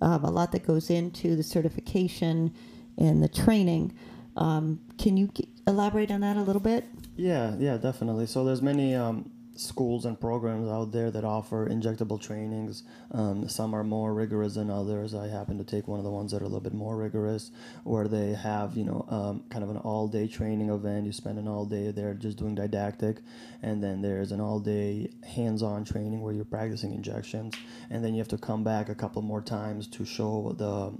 um, 0.00 0.24
a 0.24 0.30
lot 0.30 0.52
that 0.52 0.66
goes 0.66 0.90
into 0.90 1.36
the 1.36 1.42
certification 1.42 2.54
and 2.96 3.22
the 3.22 3.28
training. 3.28 3.96
Um, 4.38 4.80
can 4.98 5.16
you 5.16 5.30
elaborate 5.66 6.10
on 6.10 6.20
that 6.20 6.36
a 6.36 6.42
little 6.42 6.62
bit? 6.62 6.84
Yeah, 7.16 7.56
yeah, 7.58 7.76
definitely. 7.76 8.26
So 8.26 8.44
there's 8.44 8.62
many 8.62 8.94
um, 8.94 9.30
schools 9.56 10.04
and 10.04 10.18
programs 10.20 10.68
out 10.68 10.92
there 10.92 11.10
that 11.10 11.24
offer 11.24 11.68
injectable 11.68 12.20
trainings. 12.20 12.84
Um, 13.10 13.48
some 13.48 13.74
are 13.74 13.82
more 13.82 14.14
rigorous 14.14 14.54
than 14.54 14.70
others. 14.70 15.16
I 15.16 15.26
happen 15.26 15.58
to 15.58 15.64
take 15.64 15.88
one 15.88 15.98
of 15.98 16.04
the 16.04 16.10
ones 16.12 16.30
that 16.30 16.40
are 16.40 16.44
a 16.44 16.48
little 16.48 16.60
bit 16.60 16.74
more 16.74 16.96
rigorous, 16.96 17.50
where 17.82 18.06
they 18.06 18.32
have 18.34 18.76
you 18.76 18.84
know 18.84 19.04
um, 19.08 19.42
kind 19.50 19.64
of 19.64 19.70
an 19.70 19.78
all-day 19.78 20.28
training 20.28 20.70
event. 20.70 21.06
You 21.06 21.12
spend 21.12 21.38
an 21.40 21.48
all 21.48 21.64
day 21.64 21.90
there 21.90 22.14
just 22.14 22.38
doing 22.38 22.54
didactic, 22.54 23.16
and 23.60 23.82
then 23.82 24.00
there's 24.00 24.30
an 24.30 24.40
all-day 24.40 25.10
hands-on 25.34 25.84
training 25.84 26.22
where 26.22 26.32
you're 26.32 26.44
practicing 26.44 26.94
injections, 26.94 27.54
and 27.90 28.04
then 28.04 28.14
you 28.14 28.18
have 28.18 28.28
to 28.28 28.38
come 28.38 28.62
back 28.62 28.88
a 28.88 28.94
couple 28.94 29.20
more 29.22 29.42
times 29.42 29.88
to 29.88 30.04
show 30.04 30.54
the 30.56 30.96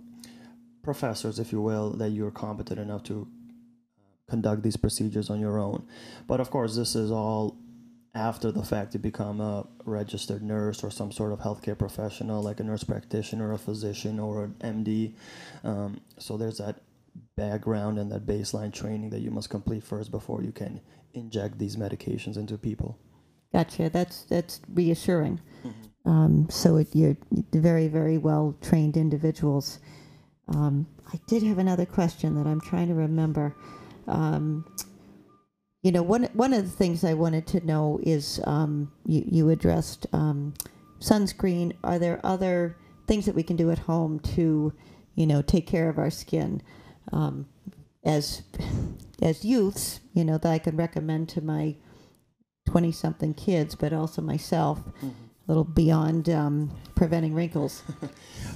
professors, 0.93 1.39
if 1.39 1.53
you 1.53 1.61
will, 1.61 1.91
that 2.01 2.11
you're 2.17 2.31
competent 2.31 2.81
enough 2.81 3.03
to 3.03 3.29
conduct 4.31 4.63
these 4.63 4.79
procedures 4.79 5.29
on 5.29 5.39
your 5.39 5.59
own. 5.59 5.87
But 6.27 6.41
of 6.41 6.49
course, 6.51 6.77
this 6.77 6.95
is 6.97 7.11
all 7.11 7.59
after 8.15 8.51
the 8.51 8.63
fact 8.63 8.93
to 8.93 8.99
become 8.99 9.39
a 9.41 9.67
registered 9.85 10.43
nurse 10.43 10.83
or 10.83 10.91
some 10.91 11.13
sort 11.13 11.33
of 11.35 11.41
healthcare 11.41 11.77
professional, 11.77 12.43
like 12.43 12.59
a 12.61 12.65
nurse 12.65 12.85
practitioner, 12.85 13.53
a 13.53 13.59
physician, 13.59 14.19
or 14.19 14.45
an 14.45 14.55
MD. 14.61 15.13
Um, 15.63 16.01
so 16.19 16.39
there's 16.39 16.57
that 16.57 16.81
background 17.37 17.99
and 17.99 18.11
that 18.11 18.25
baseline 18.25 18.73
training 18.73 19.11
that 19.11 19.21
you 19.21 19.31
must 19.31 19.51
complete 19.51 19.85
first 19.85 20.11
before 20.11 20.43
you 20.43 20.53
can 20.53 20.81
inject 21.13 21.59
these 21.59 21.77
medications 21.77 22.39
into 22.39 22.57
people. 22.57 22.99
Gotcha. 23.53 23.91
That's 23.91 24.25
that's 24.25 24.61
reassuring. 24.73 25.41
Um, 26.05 26.49
so 26.49 26.77
it, 26.77 26.89
you're 26.95 27.19
very 27.53 27.89
very 27.89 28.17
well 28.17 28.57
trained 28.63 28.97
individuals. 28.97 29.81
Um, 30.49 30.87
I 31.13 31.21
did 31.27 31.43
have 31.43 31.59
another 31.59 31.87
question 31.87 32.35
that 32.37 32.49
I'm 32.49 32.61
trying 32.61 32.89
to 32.89 32.95
remember. 32.95 33.57
Um, 34.07 34.65
you 35.83 35.93
know, 35.93 36.03
one 36.03 36.25
one 36.33 36.53
of 36.53 36.65
the 36.65 36.77
things 36.77 37.05
I 37.05 37.15
wanted 37.15 37.47
to 37.49 37.65
know 37.65 38.01
is 38.03 38.41
um, 38.45 38.93
you 39.07 39.25
you 39.27 39.51
addressed 39.51 40.07
um, 40.13 40.55
sunscreen. 41.01 41.75
Are 41.85 41.99
there 41.99 42.21
other 42.25 42.77
things 43.07 43.27
that 43.27 43.35
we 43.35 43.43
can 43.43 43.57
do 43.57 43.71
at 43.71 43.79
home 43.79 44.21
to, 44.21 44.73
you 45.15 45.27
know, 45.27 45.43
take 45.43 45.67
care 45.67 45.89
of 45.89 45.99
our 45.99 46.11
skin? 46.11 46.63
Um, 47.13 47.47
as 48.05 48.43
as 49.23 49.45
youths, 49.45 50.01
you 50.15 50.25
know, 50.25 50.39
that 50.39 50.53
I 50.53 50.59
could 50.59 50.77
recommend 50.77 51.29
to 51.31 51.41
my 51.41 51.77
twenty 52.67 52.93
something 52.93 53.35
kids, 53.35 53.75
but 53.75 53.93
also 53.93 54.21
myself, 54.21 54.81
a 55.03 55.07
little 55.47 55.65
beyond 55.65 56.29
um, 56.29 56.77
preventing 56.95 57.35
wrinkles. 57.35 57.83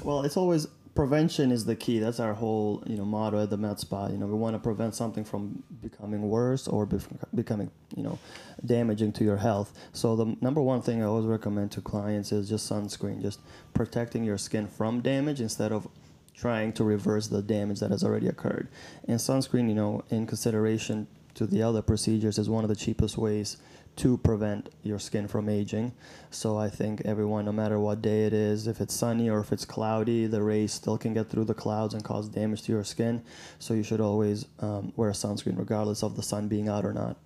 Well, 0.05 0.23
it's 0.23 0.37
always 0.37 0.67
prevention 0.95 1.51
is 1.51 1.65
the 1.65 1.77
key. 1.77 1.99
That's 1.99 2.21
our 2.21 2.35
whole 2.35 2.83
you 2.87 2.97
know 2.97 3.05
motto 3.05 3.43
at 3.43 3.51
the 3.51 3.57
Med 3.57 3.79
Spa. 3.79 4.09
You 4.09 4.19
know, 4.19 4.27
we 4.27 4.35
want 4.35 4.55
to 4.55 4.59
prevent 4.59 4.95
something 4.95 5.25
from 5.25 5.63
becoming 5.81 6.29
worse 6.29 6.69
or 6.69 6.87
bef- 6.87 7.09
becoming 7.35 7.71
you 7.97 8.03
know 8.03 8.19
damaging 8.65 9.13
to 9.15 9.25
your 9.25 9.39
health. 9.39 9.73
So 9.93 10.17
the 10.17 10.37
number 10.41 10.61
one 10.61 10.83
thing 10.83 11.03
I 11.03 11.07
always 11.07 11.27
recommend 11.27 11.73
to 11.73 11.81
clients 11.81 12.33
is 12.33 12.49
just 12.49 12.71
sunscreen, 12.71 13.23
just 13.23 13.41
protecting 13.75 14.25
your 14.25 14.39
skin 14.39 14.67
from 14.67 15.01
damage 15.01 15.41
instead 15.41 15.73
of 15.73 15.89
trying 16.35 16.73
to 16.73 16.85
reverse 16.85 17.29
the 17.29 17.43
damage 17.43 17.81
that 17.81 17.91
has 17.91 18.03
already 18.03 18.27
occurred. 18.27 18.69
And 19.07 19.19
sunscreen, 19.19 19.69
you 19.69 19.75
know, 19.75 20.03
in 20.11 20.27
consideration 20.27 21.07
to 21.35 21.47
the 21.47 21.63
other 21.63 21.83
procedures, 21.83 22.39
is 22.39 22.51
one 22.51 22.65
of 22.65 22.69
the 22.69 22.77
cheapest 22.77 23.17
ways 23.17 23.57
to 23.97 24.17
prevent 24.19 24.71
your 24.83 24.99
skin 24.99 25.29
from 25.29 25.49
aging. 25.49 25.93
So 26.31 26.57
I 26.57 26.69
think 26.69 27.03
everyone, 27.05 27.45
no 27.45 27.53
matter 27.53 27.79
what 27.79 28.03
day 28.03 28.25
it 28.25 28.33
is, 28.33 28.67
if 28.67 28.81
it's 28.81 28.95
sunny 28.95 29.29
or 29.29 29.41
if 29.41 29.53
it's 29.53 29.65
cloudy, 29.65 30.27
the 30.27 30.43
rays 30.43 30.73
still 30.73 30.97
can 30.97 31.13
get 31.13 31.29
through 31.29 31.45
the 31.45 31.55
clouds 31.55 31.95
and 31.95 32.03
cause 32.03 32.29
damage 32.29 32.63
to 32.63 32.73
your 32.73 32.85
skin. 32.85 33.23
So 33.59 33.75
you 33.75 33.83
should 33.83 34.01
always 34.01 34.47
um, 34.61 34.93
wear 34.97 35.11
sunscreen, 35.11 35.59
regardless 35.59 36.03
of 36.03 36.17
the 36.17 36.23
sun 36.23 36.49
being 36.49 36.69
out 36.69 36.85
or 36.85 36.93
not. 36.93 37.17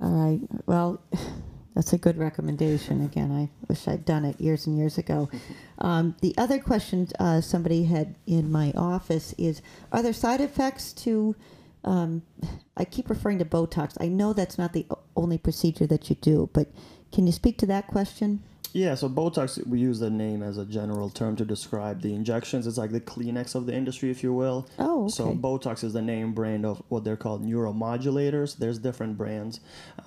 All 0.00 0.10
right. 0.10 0.40
Well, 0.66 1.00
that's 1.74 1.92
a 1.92 1.98
good 1.98 2.18
recommendation. 2.18 3.04
Again, 3.04 3.30
I 3.30 3.48
wish 3.68 3.86
I'd 3.86 4.04
done 4.04 4.24
it 4.24 4.40
years 4.40 4.66
and 4.66 4.76
years 4.76 4.98
ago. 4.98 5.30
Um, 5.78 6.16
the 6.22 6.34
other 6.36 6.58
question 6.58 7.08
uh, 7.18 7.40
somebody 7.40 7.84
had 7.84 8.16
in 8.26 8.50
my 8.50 8.72
office 8.76 9.32
is 9.38 9.62
Are 9.92 10.02
there 10.02 10.12
side 10.12 10.40
effects 10.40 10.92
to? 11.04 11.36
Um, 11.86 12.22
I 12.76 12.84
keep 12.84 13.08
referring 13.08 13.38
to 13.38 13.44
Botox. 13.44 13.96
I 14.00 14.08
know 14.08 14.32
that's 14.32 14.58
not 14.58 14.72
the 14.72 14.86
only 15.16 15.38
procedure 15.38 15.86
that 15.86 16.10
you 16.10 16.16
do, 16.16 16.50
but 16.52 16.68
can 17.12 17.26
you 17.26 17.32
speak 17.32 17.56
to 17.58 17.66
that 17.66 17.86
question? 17.86 18.42
Yeah, 18.72 18.94
so 18.94 19.08
Botox, 19.08 19.64
we 19.66 19.78
use 19.78 20.00
the 20.00 20.10
name 20.10 20.42
as 20.42 20.58
a 20.58 20.66
general 20.66 21.08
term 21.08 21.34
to 21.36 21.46
describe 21.46 22.02
the 22.02 22.14
injections. 22.14 22.66
It's 22.66 22.76
like 22.76 22.90
the 22.90 23.00
Kleenex 23.00 23.54
of 23.54 23.64
the 23.64 23.74
industry, 23.74 24.10
if 24.10 24.22
you 24.22 24.34
will. 24.34 24.68
Oh, 24.78 25.04
okay. 25.04 25.12
So 25.12 25.34
Botox 25.34 25.82
is 25.82 25.94
the 25.94 26.02
name 26.02 26.34
brand 26.34 26.66
of 26.66 26.82
what 26.88 27.02
they're 27.02 27.16
called 27.16 27.42
neuromodulators. 27.42 28.58
There's 28.58 28.78
different 28.78 29.16
brands, 29.16 29.60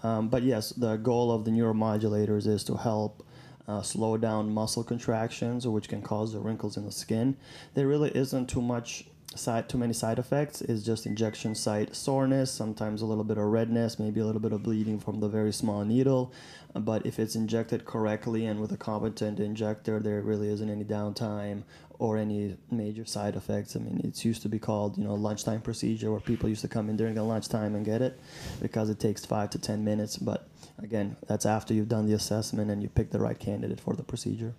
um, 0.04 0.30
but 0.30 0.44
yes, 0.44 0.70
the 0.70 0.98
goal 0.98 1.32
of 1.32 1.46
the 1.46 1.52
neuromodulators 1.52 2.46
is 2.46 2.64
to 2.66 2.76
help 2.76 3.26
uh, 3.68 3.82
slow 3.82 4.18
down 4.18 4.54
muscle 4.54 4.84
contractions, 4.84 5.68
which 5.68 5.90
can 5.90 6.02
cause 6.04 6.34
the 6.34 6.40
wrinkles 6.40 6.78
in 6.78 6.86
the 6.86 6.92
skin. 6.92 7.38
There 7.74 7.88
really 7.88 8.12
isn't 8.12 8.50
too 8.50 8.62
much 8.62 9.06
side 9.36 9.70
too 9.70 9.78
many 9.78 9.94
side 9.94 10.20
effects. 10.20 10.62
is 10.62 10.84
just 10.84 11.06
injection 11.06 11.56
site 11.56 11.96
soreness, 11.96 12.52
sometimes 12.52 13.02
a 13.02 13.06
little 13.06 13.24
bit 13.24 13.38
of 13.38 13.46
redness, 13.46 14.00
maybe 14.00 14.20
a 14.20 14.26
little 14.26 14.42
bit 14.42 14.52
of 14.52 14.64
bleeding 14.64 15.00
from 15.00 15.20
the 15.20 15.30
very 15.30 15.54
small 15.54 15.86
needle. 15.86 16.34
But 16.74 17.06
if 17.06 17.20
it's 17.20 17.36
injected 17.36 17.86
correctly 17.86 18.46
and 18.46 18.60
with 18.60 18.72
a 18.72 18.78
competent 18.78 19.40
injector, 19.40 20.00
there 20.00 20.22
really 20.22 20.50
isn't 20.50 20.70
any 20.70 20.84
downtime 20.84 21.64
or 21.98 22.18
any 22.18 22.58
major 22.72 23.06
side 23.06 23.36
effects. 23.36 23.76
I 23.76 23.80
mean, 23.80 24.02
it's 24.04 24.24
used 24.24 24.42
to 24.44 24.50
be 24.50 24.60
called, 24.60 24.98
you 24.98 25.04
know, 25.04 25.16
lunchtime 25.16 25.62
procedure 25.62 26.12
where 26.12 26.22
people 26.22 26.48
used 26.48 26.62
to 26.62 26.68
come 26.68 26.90
in 26.90 26.96
during 26.96 27.16
the 27.16 27.24
lunchtime 27.24 27.76
and 27.76 27.86
get 27.86 28.02
it 28.02 28.20
because 28.62 28.90
it 28.90 29.00
takes 29.00 29.26
five 29.26 29.50
to 29.52 29.60
ten 29.60 29.84
minutes. 29.84 30.18
But 30.18 30.48
again, 30.82 31.18
that's 31.28 31.46
after 31.46 31.74
you've 31.74 31.90
done 31.90 32.08
the 32.08 32.14
assessment 32.14 32.72
and 32.72 32.82
you 32.82 32.90
pick 32.90 33.12
the 33.12 33.20
right 33.20 33.38
candidate 33.38 33.82
for 33.82 33.96
the 33.96 34.04
procedure. 34.04 34.54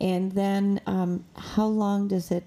And 0.00 0.32
then, 0.32 0.80
um, 0.86 1.24
how 1.36 1.66
long 1.66 2.06
does 2.06 2.30
it 2.30 2.44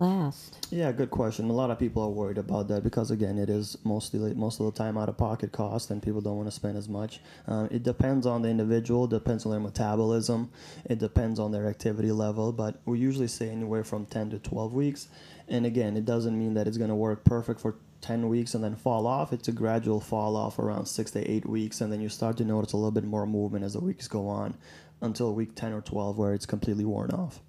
last? 0.00 0.66
Yeah, 0.70 0.92
good 0.92 1.10
question. 1.10 1.48
A 1.50 1.52
lot 1.52 1.70
of 1.70 1.78
people 1.78 2.02
are 2.02 2.08
worried 2.08 2.38
about 2.38 2.68
that 2.68 2.82
because 2.82 3.10
again, 3.10 3.38
it 3.38 3.50
is 3.50 3.76
mostly 3.84 4.34
most 4.34 4.60
of 4.60 4.66
the 4.66 4.72
time 4.72 4.96
out 4.96 5.08
of 5.08 5.16
pocket 5.16 5.52
cost, 5.52 5.90
and 5.90 6.02
people 6.02 6.20
don't 6.20 6.36
want 6.36 6.48
to 6.48 6.54
spend 6.54 6.76
as 6.76 6.88
much. 6.88 7.20
Um, 7.46 7.68
it 7.70 7.82
depends 7.82 8.26
on 8.26 8.42
the 8.42 8.48
individual, 8.48 9.06
depends 9.06 9.44
on 9.44 9.52
their 9.52 9.60
metabolism, 9.60 10.50
it 10.84 10.98
depends 10.98 11.38
on 11.38 11.52
their 11.52 11.68
activity 11.68 12.12
level, 12.12 12.52
but 12.52 12.80
we 12.84 12.98
usually 12.98 13.28
say 13.28 13.48
anywhere 13.50 13.84
from 13.84 14.06
ten 14.06 14.30
to 14.30 14.38
twelve 14.38 14.74
weeks. 14.74 15.08
And 15.48 15.66
again, 15.66 15.96
it 15.96 16.04
doesn't 16.04 16.38
mean 16.38 16.54
that 16.54 16.68
it's 16.68 16.78
going 16.78 16.90
to 16.90 16.94
work 16.94 17.24
perfect 17.24 17.60
for 17.60 17.74
10 18.02 18.28
weeks 18.28 18.54
and 18.54 18.62
then 18.62 18.76
fall 18.76 19.06
off. 19.06 19.32
It's 19.32 19.48
a 19.48 19.52
gradual 19.52 20.00
fall 20.00 20.36
off 20.36 20.58
around 20.58 20.86
six 20.86 21.10
to 21.10 21.30
eight 21.30 21.44
weeks, 21.44 21.80
and 21.80 21.92
then 21.92 22.00
you 22.00 22.08
start 22.08 22.36
to 22.38 22.44
notice 22.44 22.72
a 22.72 22.76
little 22.76 22.92
bit 22.92 23.04
more 23.04 23.26
movement 23.26 23.64
as 23.64 23.74
the 23.74 23.80
weeks 23.80 24.08
go 24.08 24.28
on 24.28 24.56
until 25.00 25.34
week 25.34 25.54
10 25.54 25.72
or 25.72 25.80
12 25.80 26.16
where 26.16 26.32
it's 26.32 26.46
completely 26.46 26.84
worn 26.84 27.10
off. 27.10 27.40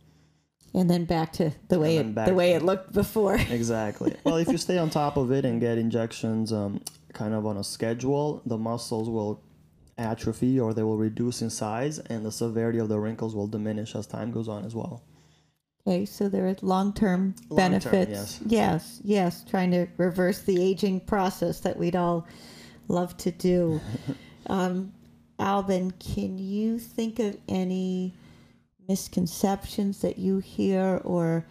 And 0.73 0.89
then 0.89 1.03
back 1.05 1.33
to 1.33 1.51
the 1.67 1.79
way 1.79 1.97
it, 1.97 2.15
the 2.15 2.33
way 2.33 2.53
it 2.53 2.61
looked 2.63 2.93
before. 2.93 3.35
Exactly. 3.49 4.15
well, 4.23 4.37
if 4.37 4.47
you 4.47 4.57
stay 4.57 4.77
on 4.77 4.89
top 4.89 5.17
of 5.17 5.31
it 5.31 5.43
and 5.43 5.59
get 5.59 5.77
injections 5.77 6.53
um, 6.53 6.81
kind 7.13 7.33
of 7.33 7.45
on 7.45 7.57
a 7.57 7.63
schedule, 7.63 8.41
the 8.45 8.57
muscles 8.57 9.09
will 9.09 9.41
atrophy 9.97 10.59
or 10.59 10.73
they 10.73 10.83
will 10.83 10.97
reduce 10.97 11.41
in 11.41 11.49
size, 11.49 11.99
and 11.99 12.25
the 12.25 12.31
severity 12.31 12.79
of 12.79 12.89
the 12.89 12.97
wrinkles 12.99 13.35
will 13.35 13.47
diminish 13.47 13.95
as 13.95 14.07
time 14.07 14.31
goes 14.31 14.47
on 14.47 14.65
as 14.65 14.73
well. 14.73 15.03
Okay, 15.85 16.05
so 16.05 16.29
there 16.29 16.47
are 16.47 16.55
long-term 16.61 17.35
Long-term, 17.49 17.91
benefits. 17.91 18.11
yes. 18.11 18.39
yes, 18.45 19.01
yes, 19.03 19.45
trying 19.49 19.71
to 19.71 19.87
reverse 19.97 20.41
the 20.41 20.61
aging 20.63 21.01
process 21.01 21.59
that 21.61 21.77
we'd 21.77 21.95
all 21.95 22.27
love 22.87 23.17
to 23.17 23.31
do. 23.31 23.81
um, 24.47 24.93
Albin, 25.39 25.91
can 25.91 26.37
you 26.37 26.77
think 26.77 27.19
of 27.19 27.35
any 27.49 28.13
misconceptions 28.87 30.01
that 30.01 30.17
you 30.17 30.39
hear 30.39 31.01
or 31.03 31.45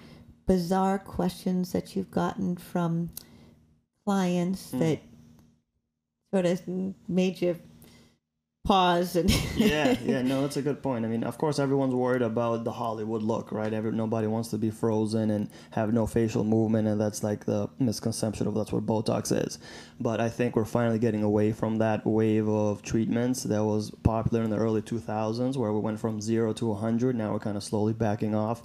bizarre 0.47 0.99
questions 0.99 1.73
that 1.73 1.95
you've 1.95 2.11
gotten 2.11 2.57
from 2.57 3.11
clients 4.05 4.71
Hmm. 4.71 4.79
that 4.81 5.01
sort 6.33 6.47
of 6.47 6.63
made 7.09 7.41
you 7.41 7.59
pause 8.65 9.17
and 9.17 9.31
yeah, 9.57 9.97
yeah, 10.05 10.23
no, 10.23 10.43
that's 10.43 10.57
a 10.57 10.63
good 10.63 10.83
point. 10.83 11.05
I 11.05 11.09
mean, 11.09 11.25
of 11.25 11.39
course, 11.39 11.59
everyone's 11.59 11.95
worried 11.95 12.23
about 12.23 12.65
the 12.65 12.73
Hollywood 12.73 13.23
look, 13.23 13.53
right? 13.53 13.73
Every, 13.73 13.93
nobody 13.93 14.27
wants 14.27 14.51
to 14.51 14.59
be 14.59 14.71
frozen 14.71 15.31
and 15.31 15.49
have 15.71 15.93
no 15.93 16.07
facial 16.07 16.45
movement, 16.45 16.87
and 16.87 17.01
that's 17.01 17.23
like 17.23 17.47
the 17.47 17.69
misconception 17.79 18.47
of 18.47 18.55
that's 18.55 18.73
what 18.73 18.85
Botox 18.85 19.33
is. 19.47 19.59
But 19.99 20.21
I 20.21 20.29
think 20.29 20.57
we're 20.57 20.65
finally 20.65 20.99
getting 20.99 21.23
away 21.23 21.53
from 21.53 21.79
that 21.79 22.07
wave 22.07 22.49
of 22.49 22.83
treatments 22.83 23.45
that 23.45 23.65
was 23.65 23.91
popular 24.03 24.43
in 24.43 24.51
the 24.51 24.59
early 24.59 24.83
2000s, 24.83 25.57
where 25.57 25.73
we 25.73 25.81
went 25.81 25.99
from 25.99 26.21
zero 26.21 26.53
to 26.55 26.67
100. 26.67 27.17
Now 27.17 27.33
we're 27.33 27.39
kind 27.39 27.57
of 27.57 27.65
slowly 27.65 27.93
backing 27.93 28.35
off. 28.35 28.63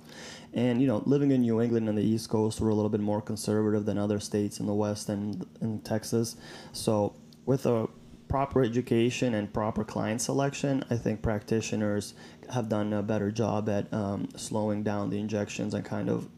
And 0.54 0.82
you 0.82 0.88
know, 0.88 1.04
living 1.06 1.32
in 1.32 1.42
New 1.42 1.62
England 1.62 1.90
and 1.90 1.98
the 1.98 2.04
East 2.04 2.30
Coast, 2.30 2.62
we're 2.62 2.70
a 2.70 2.76
little 2.76 2.90
bit 2.90 3.02
more 3.02 3.22
conservative 3.22 3.86
than 3.86 3.98
other 3.98 4.20
states 4.20 4.60
in 4.60 4.66
the 4.66 4.74
West 4.74 5.10
and 5.10 5.46
in 5.62 5.80
Texas. 5.80 6.36
So 6.72 7.16
with 7.46 7.66
a 7.66 7.88
proper 8.28 8.64
education 8.64 9.34
and 9.34 9.52
proper 9.54 9.84
client 9.84 10.22
selection, 10.22 10.84
I 10.90 10.96
think 10.98 11.22
practitioners 11.22 12.14
have 12.52 12.70
done 12.70 12.94
a 12.94 13.02
better 13.04 13.32
job 13.32 13.70
at 13.70 13.92
um, 13.94 14.30
slowing 14.36 14.84
down 14.84 15.10
the 15.10 15.20
injections 15.20 15.74
and 15.74 15.84
kind 15.86 16.10
of 16.10 16.30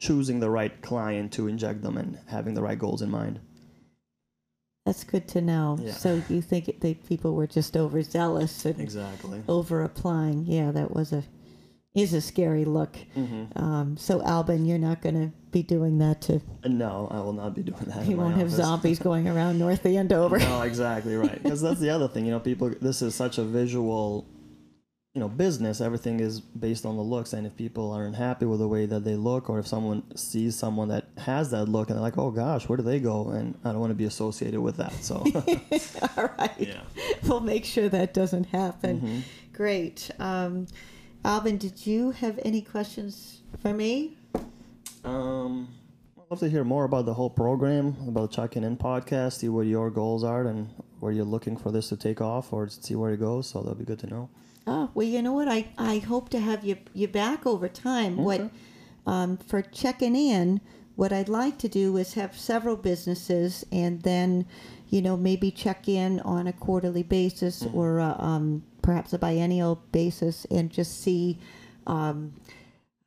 choosing 0.00 0.40
the 0.40 0.50
right 0.50 0.80
client 0.82 1.32
to 1.32 1.46
inject 1.46 1.82
them 1.82 1.96
and 1.96 2.18
having 2.28 2.54
the 2.54 2.62
right 2.62 2.78
goals 2.78 3.02
in 3.02 3.10
mind. 3.10 3.40
That's 4.86 5.04
good 5.04 5.28
to 5.28 5.42
know. 5.42 5.78
Yeah. 5.80 5.92
So 5.92 6.22
you 6.28 6.40
think 6.40 6.68
it, 6.68 6.80
the 6.80 6.94
people 6.94 7.34
were 7.34 7.46
just 7.46 7.76
overzealous 7.76 8.64
and 8.64 8.80
Exactly. 8.80 9.42
over 9.46 9.82
applying? 9.82 10.46
Yeah, 10.46 10.70
that 10.72 10.94
was 10.94 11.12
a 11.12 11.24
is 11.94 12.14
a 12.14 12.20
scary 12.20 12.64
look. 12.64 12.96
hmm 13.14 13.44
Um, 13.56 13.96
so 13.96 14.22
Albin, 14.22 14.64
you're 14.64 14.78
not 14.78 15.02
going 15.02 15.16
to 15.16 15.32
be 15.50 15.62
doing 15.62 15.98
that 15.98 16.20
to. 16.22 16.40
No, 16.64 17.08
I 17.10 17.20
will 17.20 17.32
not 17.32 17.54
be 17.54 17.62
doing 17.62 17.84
that. 17.86 18.06
My 18.06 18.14
won't 18.14 18.36
have 18.36 18.50
zombies 18.50 18.98
going 19.08 19.28
around 19.28 19.58
North 19.58 19.84
Andover. 19.86 20.38
No, 20.38 20.62
exactly 20.62 21.16
right. 21.16 21.42
Because 21.42 21.60
that's 21.60 21.80
the 21.80 21.90
other 21.90 22.08
thing. 22.08 22.24
You 22.24 22.32
know, 22.32 22.40
people. 22.40 22.70
This 22.80 23.02
is 23.02 23.14
such 23.14 23.38
a 23.38 23.42
visual, 23.44 24.26
you 25.14 25.20
know, 25.20 25.28
business. 25.28 25.80
Everything 25.80 26.20
is 26.20 26.40
based 26.40 26.86
on 26.86 26.96
the 26.96 27.02
looks, 27.02 27.32
and 27.32 27.46
if 27.46 27.56
people 27.56 27.90
aren't 27.92 28.14
happy 28.16 28.46
with 28.46 28.60
the 28.60 28.68
way 28.68 28.86
that 28.86 29.04
they 29.04 29.16
look, 29.16 29.50
or 29.50 29.58
if 29.58 29.66
someone 29.66 30.02
sees 30.16 30.54
someone 30.56 30.88
that 30.88 31.06
has 31.18 31.50
that 31.50 31.66
look 31.66 31.88
and 31.88 31.96
they're 31.96 32.02
like, 32.02 32.18
"Oh 32.18 32.30
gosh, 32.30 32.68
where 32.68 32.76
do 32.76 32.82
they 32.82 33.00
go?" 33.00 33.30
and 33.30 33.56
I 33.64 33.72
don't 33.72 33.80
want 33.80 33.90
to 33.90 33.94
be 33.96 34.04
associated 34.04 34.60
with 34.60 34.76
that. 34.76 34.92
So, 35.02 35.16
All 36.16 36.30
right. 36.38 36.54
yeah. 36.58 36.80
We'll 37.24 37.40
make 37.40 37.64
sure 37.64 37.88
that 37.88 38.14
doesn't 38.14 38.44
happen. 38.46 39.00
Mhm. 39.00 39.22
Great. 39.52 40.10
Um, 40.18 40.66
Albin, 41.24 41.58
did 41.58 41.86
you 41.86 42.12
have 42.12 42.38
any 42.44 42.62
questions 42.62 43.40
for 43.60 43.74
me? 43.74 44.16
Um, 45.04 45.68
I'd 46.18 46.30
love 46.30 46.40
to 46.40 46.48
hear 46.48 46.64
more 46.64 46.84
about 46.84 47.06
the 47.06 47.14
whole 47.14 47.30
program, 47.30 47.96
about 48.06 48.30
checking 48.30 48.64
in 48.64 48.76
podcast, 48.76 49.38
see 49.38 49.48
what 49.48 49.66
your 49.66 49.90
goals 49.90 50.24
are, 50.24 50.46
and 50.46 50.68
where 51.00 51.12
you're 51.12 51.24
looking 51.24 51.56
for 51.56 51.72
this 51.72 51.88
to 51.88 51.96
take 51.96 52.20
off, 52.20 52.52
or 52.52 52.68
see 52.68 52.94
where 52.94 53.12
it 53.12 53.20
goes. 53.20 53.48
So 53.48 53.62
that'd 53.62 53.78
be 53.78 53.84
good 53.84 53.98
to 54.00 54.06
know. 54.06 54.30
Oh, 54.66 54.90
well, 54.94 55.06
you 55.06 55.22
know 55.22 55.32
what? 55.32 55.48
I, 55.48 55.68
I 55.78 55.98
hope 55.98 56.28
to 56.30 56.38
have 56.38 56.64
you 56.64 56.76
you 56.92 57.08
back 57.08 57.46
over 57.46 57.68
time. 57.68 58.18
What 58.18 58.50
um, 59.06 59.36
for 59.38 59.62
checking 59.62 60.14
in? 60.14 60.60
What 60.96 61.12
I'd 61.14 61.30
like 61.30 61.56
to 61.58 61.68
do 61.68 61.96
is 61.96 62.12
have 62.14 62.36
several 62.36 62.76
businesses, 62.76 63.64
and 63.72 64.02
then, 64.02 64.44
you 64.90 65.00
know, 65.00 65.16
maybe 65.16 65.50
check 65.50 65.88
in 65.88 66.20
on 66.20 66.46
a 66.46 66.52
quarterly 66.52 67.02
basis 67.02 67.64
or 67.72 68.00
a, 68.00 68.16
um, 68.18 68.64
perhaps 68.82 69.14
a 69.14 69.18
biennial 69.18 69.82
basis, 69.92 70.44
and 70.50 70.70
just 70.70 71.00
see 71.00 71.38
um, 71.86 72.34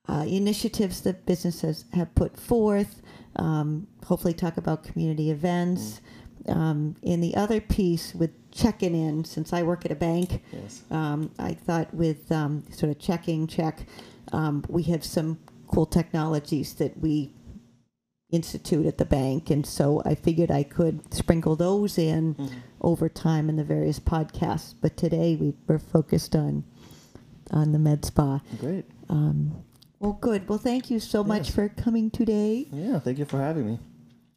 uh, 0.07 0.25
initiatives 0.27 1.01
that 1.01 1.25
businesses 1.25 1.85
have 1.93 2.13
put 2.15 2.37
forth. 2.39 3.01
Um, 3.37 3.87
hopefully, 4.05 4.33
talk 4.33 4.57
about 4.57 4.83
community 4.83 5.31
events. 5.31 6.01
Um, 6.47 6.95
and 7.03 7.23
the 7.23 7.35
other 7.35 7.61
piece 7.61 8.13
with 8.13 8.31
checking 8.51 8.93
in, 8.95 9.23
since 9.23 9.53
I 9.53 9.63
work 9.63 9.85
at 9.85 9.91
a 9.91 9.95
bank, 9.95 10.43
Yes. 10.51 10.81
um, 10.91 11.31
I 11.39 11.53
thought 11.53 11.93
with 11.93 12.29
um, 12.31 12.63
sort 12.71 12.91
of 12.91 12.99
checking 12.99 13.47
check, 13.47 13.85
um, 14.33 14.63
we 14.67 14.83
have 14.83 15.05
some 15.05 15.39
cool 15.67 15.85
technologies 15.85 16.73
that 16.75 16.99
we 16.99 17.31
institute 18.29 18.85
at 18.85 18.97
the 18.97 19.05
bank, 19.05 19.49
and 19.49 19.65
so 19.65 20.01
I 20.05 20.15
figured 20.15 20.51
I 20.51 20.63
could 20.63 21.13
sprinkle 21.13 21.55
those 21.55 21.97
in 21.97 22.35
Mhm. 22.35 22.49
over 22.81 23.07
time 23.07 23.47
in 23.47 23.55
the 23.55 23.63
various 23.63 23.99
podcasts. 23.99 24.73
But 24.81 24.97
today 24.97 25.35
we 25.35 25.53
were 25.67 25.79
focused 25.79 26.35
on 26.35 26.63
on 27.51 27.71
the 27.71 27.79
med 27.79 28.03
spa. 28.03 28.41
Great. 28.59 28.85
Um, 29.09 29.63
well, 30.03 30.17
good. 30.19 30.49
Well, 30.49 30.59
thank 30.59 30.91
you 30.91 30.99
so 30.99 31.23
much 31.23 31.51
for 31.51 31.69
coming 31.69 32.11
today. 32.11 32.67
Yeah. 32.73 32.99
Thank 32.99 33.19
you 33.19 33.25
for 33.25 33.37
having 33.37 33.65
me. 33.65 33.79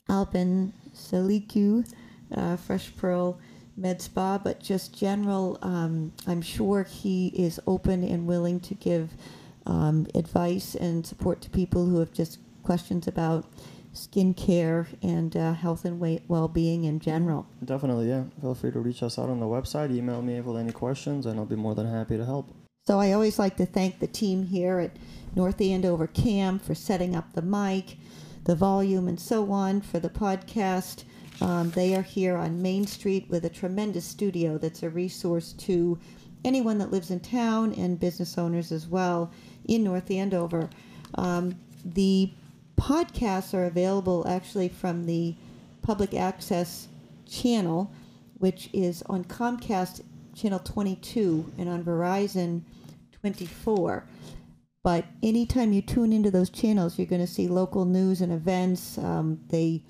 Albin 0.09 0.73
Saliku, 0.95 1.85
uh, 2.33 2.57
Fresh 2.57 2.95
Pearl 2.97 3.41
Med 3.77 4.01
Spa, 4.01 4.39
but 4.39 4.61
just 4.61 4.97
general, 4.97 5.59
um, 5.63 6.13
I'm 6.25 6.41
sure 6.41 6.85
he 6.85 7.29
is 7.29 7.59
open 7.67 8.05
and 8.05 8.29
willing 8.29 8.61
to 8.61 8.75
give 8.75 9.11
um, 9.67 10.07
advice 10.15 10.77
and 10.77 11.05
support 11.05 11.41
to 11.41 11.51
people 11.51 11.87
who 11.87 11.99
have 11.99 12.13
just 12.13 12.39
questions 12.63 13.09
about 13.09 13.45
skincare 13.93 14.87
and 15.03 15.37
uh, 15.37 15.53
health 15.53 15.85
and 15.85 15.99
weight 15.99 16.23
well-being 16.29 16.85
in 16.85 17.01
general. 17.01 17.45
Definitely, 17.65 18.09
yeah. 18.09 18.23
Feel 18.41 18.55
free 18.55 18.71
to 18.71 18.79
reach 18.79 19.03
us 19.03 19.19
out 19.19 19.29
on 19.29 19.41
the 19.41 19.47
website, 19.47 19.91
email 19.91 20.23
me 20.23 20.41
with 20.41 20.57
any 20.57 20.71
questions, 20.71 21.27
and 21.27 21.41
I'll 21.41 21.45
be 21.45 21.57
more 21.57 21.75
than 21.75 21.91
happy 21.91 22.17
to 22.17 22.25
help. 22.25 22.56
So 22.87 23.01
I 23.01 23.11
always 23.11 23.37
like 23.37 23.57
to 23.57 23.66
thank 23.66 23.99
the 23.99 24.07
team 24.07 24.44
here 24.46 24.79
at 24.79 24.96
North 25.35 25.61
Andover 25.61 26.07
Cam 26.07 26.61
for 26.61 26.72
setting 26.72 27.16
up 27.16 27.33
the 27.33 27.42
mic, 27.42 27.96
the 28.44 28.55
volume, 28.55 29.09
and 29.09 29.18
so 29.18 29.51
on 29.51 29.81
for 29.81 29.99
the 29.99 30.09
podcast. 30.09 31.03
Um, 31.40 31.70
they 31.70 31.96
are 31.96 32.03
here 32.03 32.37
on 32.37 32.62
Main 32.62 32.87
Street 32.87 33.27
with 33.29 33.44
a 33.44 33.51
tremendous 33.51 34.05
studio 34.05 34.57
that's 34.57 34.85
a 34.85 34.88
resource 34.88 35.53
to 35.55 35.99
anyone 36.44 36.79
that 36.79 36.92
lives 36.92 37.11
in 37.11 37.18
town 37.18 37.75
and 37.75 37.99
business 37.99 38.38
owners 38.38 38.70
as 38.70 38.87
well 38.87 39.33
in 39.64 39.83
North 39.83 40.09
Andover. 40.09 40.70
Um, 41.16 41.57
the 41.85 42.31
podcasts 42.77 43.53
are 43.53 43.64
available 43.64 44.25
actually 44.29 44.68
from 44.68 45.07
the 45.07 45.35
public 45.83 46.14
access 46.14 46.87
channel, 47.29 47.90
which 48.38 48.70
is 48.72 49.03
on 49.07 49.25
Comcast 49.25 50.03
channel 50.37 50.59
22 50.59 51.53
and 51.59 51.68
on 51.68 51.83
Verizon 51.83 52.62
24. 53.20 54.07
But 54.83 55.05
anytime 55.22 55.72
you 55.72 55.83
tune 55.83 56.12
into 56.12 56.31
those 56.31 56.51
channels, 56.51 56.96
you're 56.96 57.09
going 57.09 57.20
to 57.20 57.27
see 57.27 57.49
local 57.49 57.85
news 57.85 58.20
and 58.20 58.33
events. 58.33 58.99
Um, 58.99 59.40
they 59.49 59.83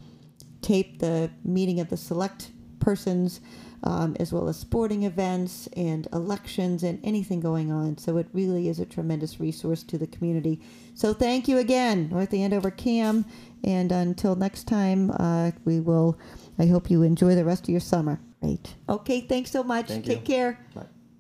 tape 0.63 1.01
the 1.01 1.31
meeting 1.45 1.81
of 1.81 1.91
the 1.91 1.99
select 1.99 2.51
persons, 2.81 3.41
um, 3.83 4.17
as 4.19 4.33
well 4.33 4.49
as 4.49 4.57
sporting 4.57 5.03
events 5.03 5.69
and 5.77 6.09
elections 6.13 6.83
and 6.83 6.99
anything 7.05 7.41
going 7.41 7.71
on. 7.71 7.99
So 7.99 8.17
it 8.17 8.27
really 8.33 8.69
is 8.69 8.81
a 8.81 8.87
tremendous 8.87 9.39
resource 9.39 9.83
to 9.83 9.99
the 9.99 10.07
community. 10.07 10.63
So 10.95 11.13
thank 11.13 11.47
you 11.47 11.59
again, 11.59 12.09
North 12.09 12.33
Andover 12.33 12.71
Cam. 12.71 13.27
And 13.65 13.93
until 13.93 14.35
next 14.35 14.65
time, 14.65 15.11
uh, 15.11 15.51
we 15.65 15.81
will. 15.81 16.19
I 16.59 16.67
hope 16.67 16.91
you 16.91 17.03
enjoy 17.03 17.35
the 17.35 17.45
rest 17.45 17.65
of 17.65 17.69
your 17.69 17.81
summer. 17.81 18.19
Great. 18.41 18.75
Okay. 18.89 19.21
Thanks 19.23 19.51
so 19.51 19.63
much. 19.63 19.89
Thank 19.89 20.05
Take 20.07 20.21
you. 20.29 20.35
care. 20.35 20.67
Bye. 20.75 20.87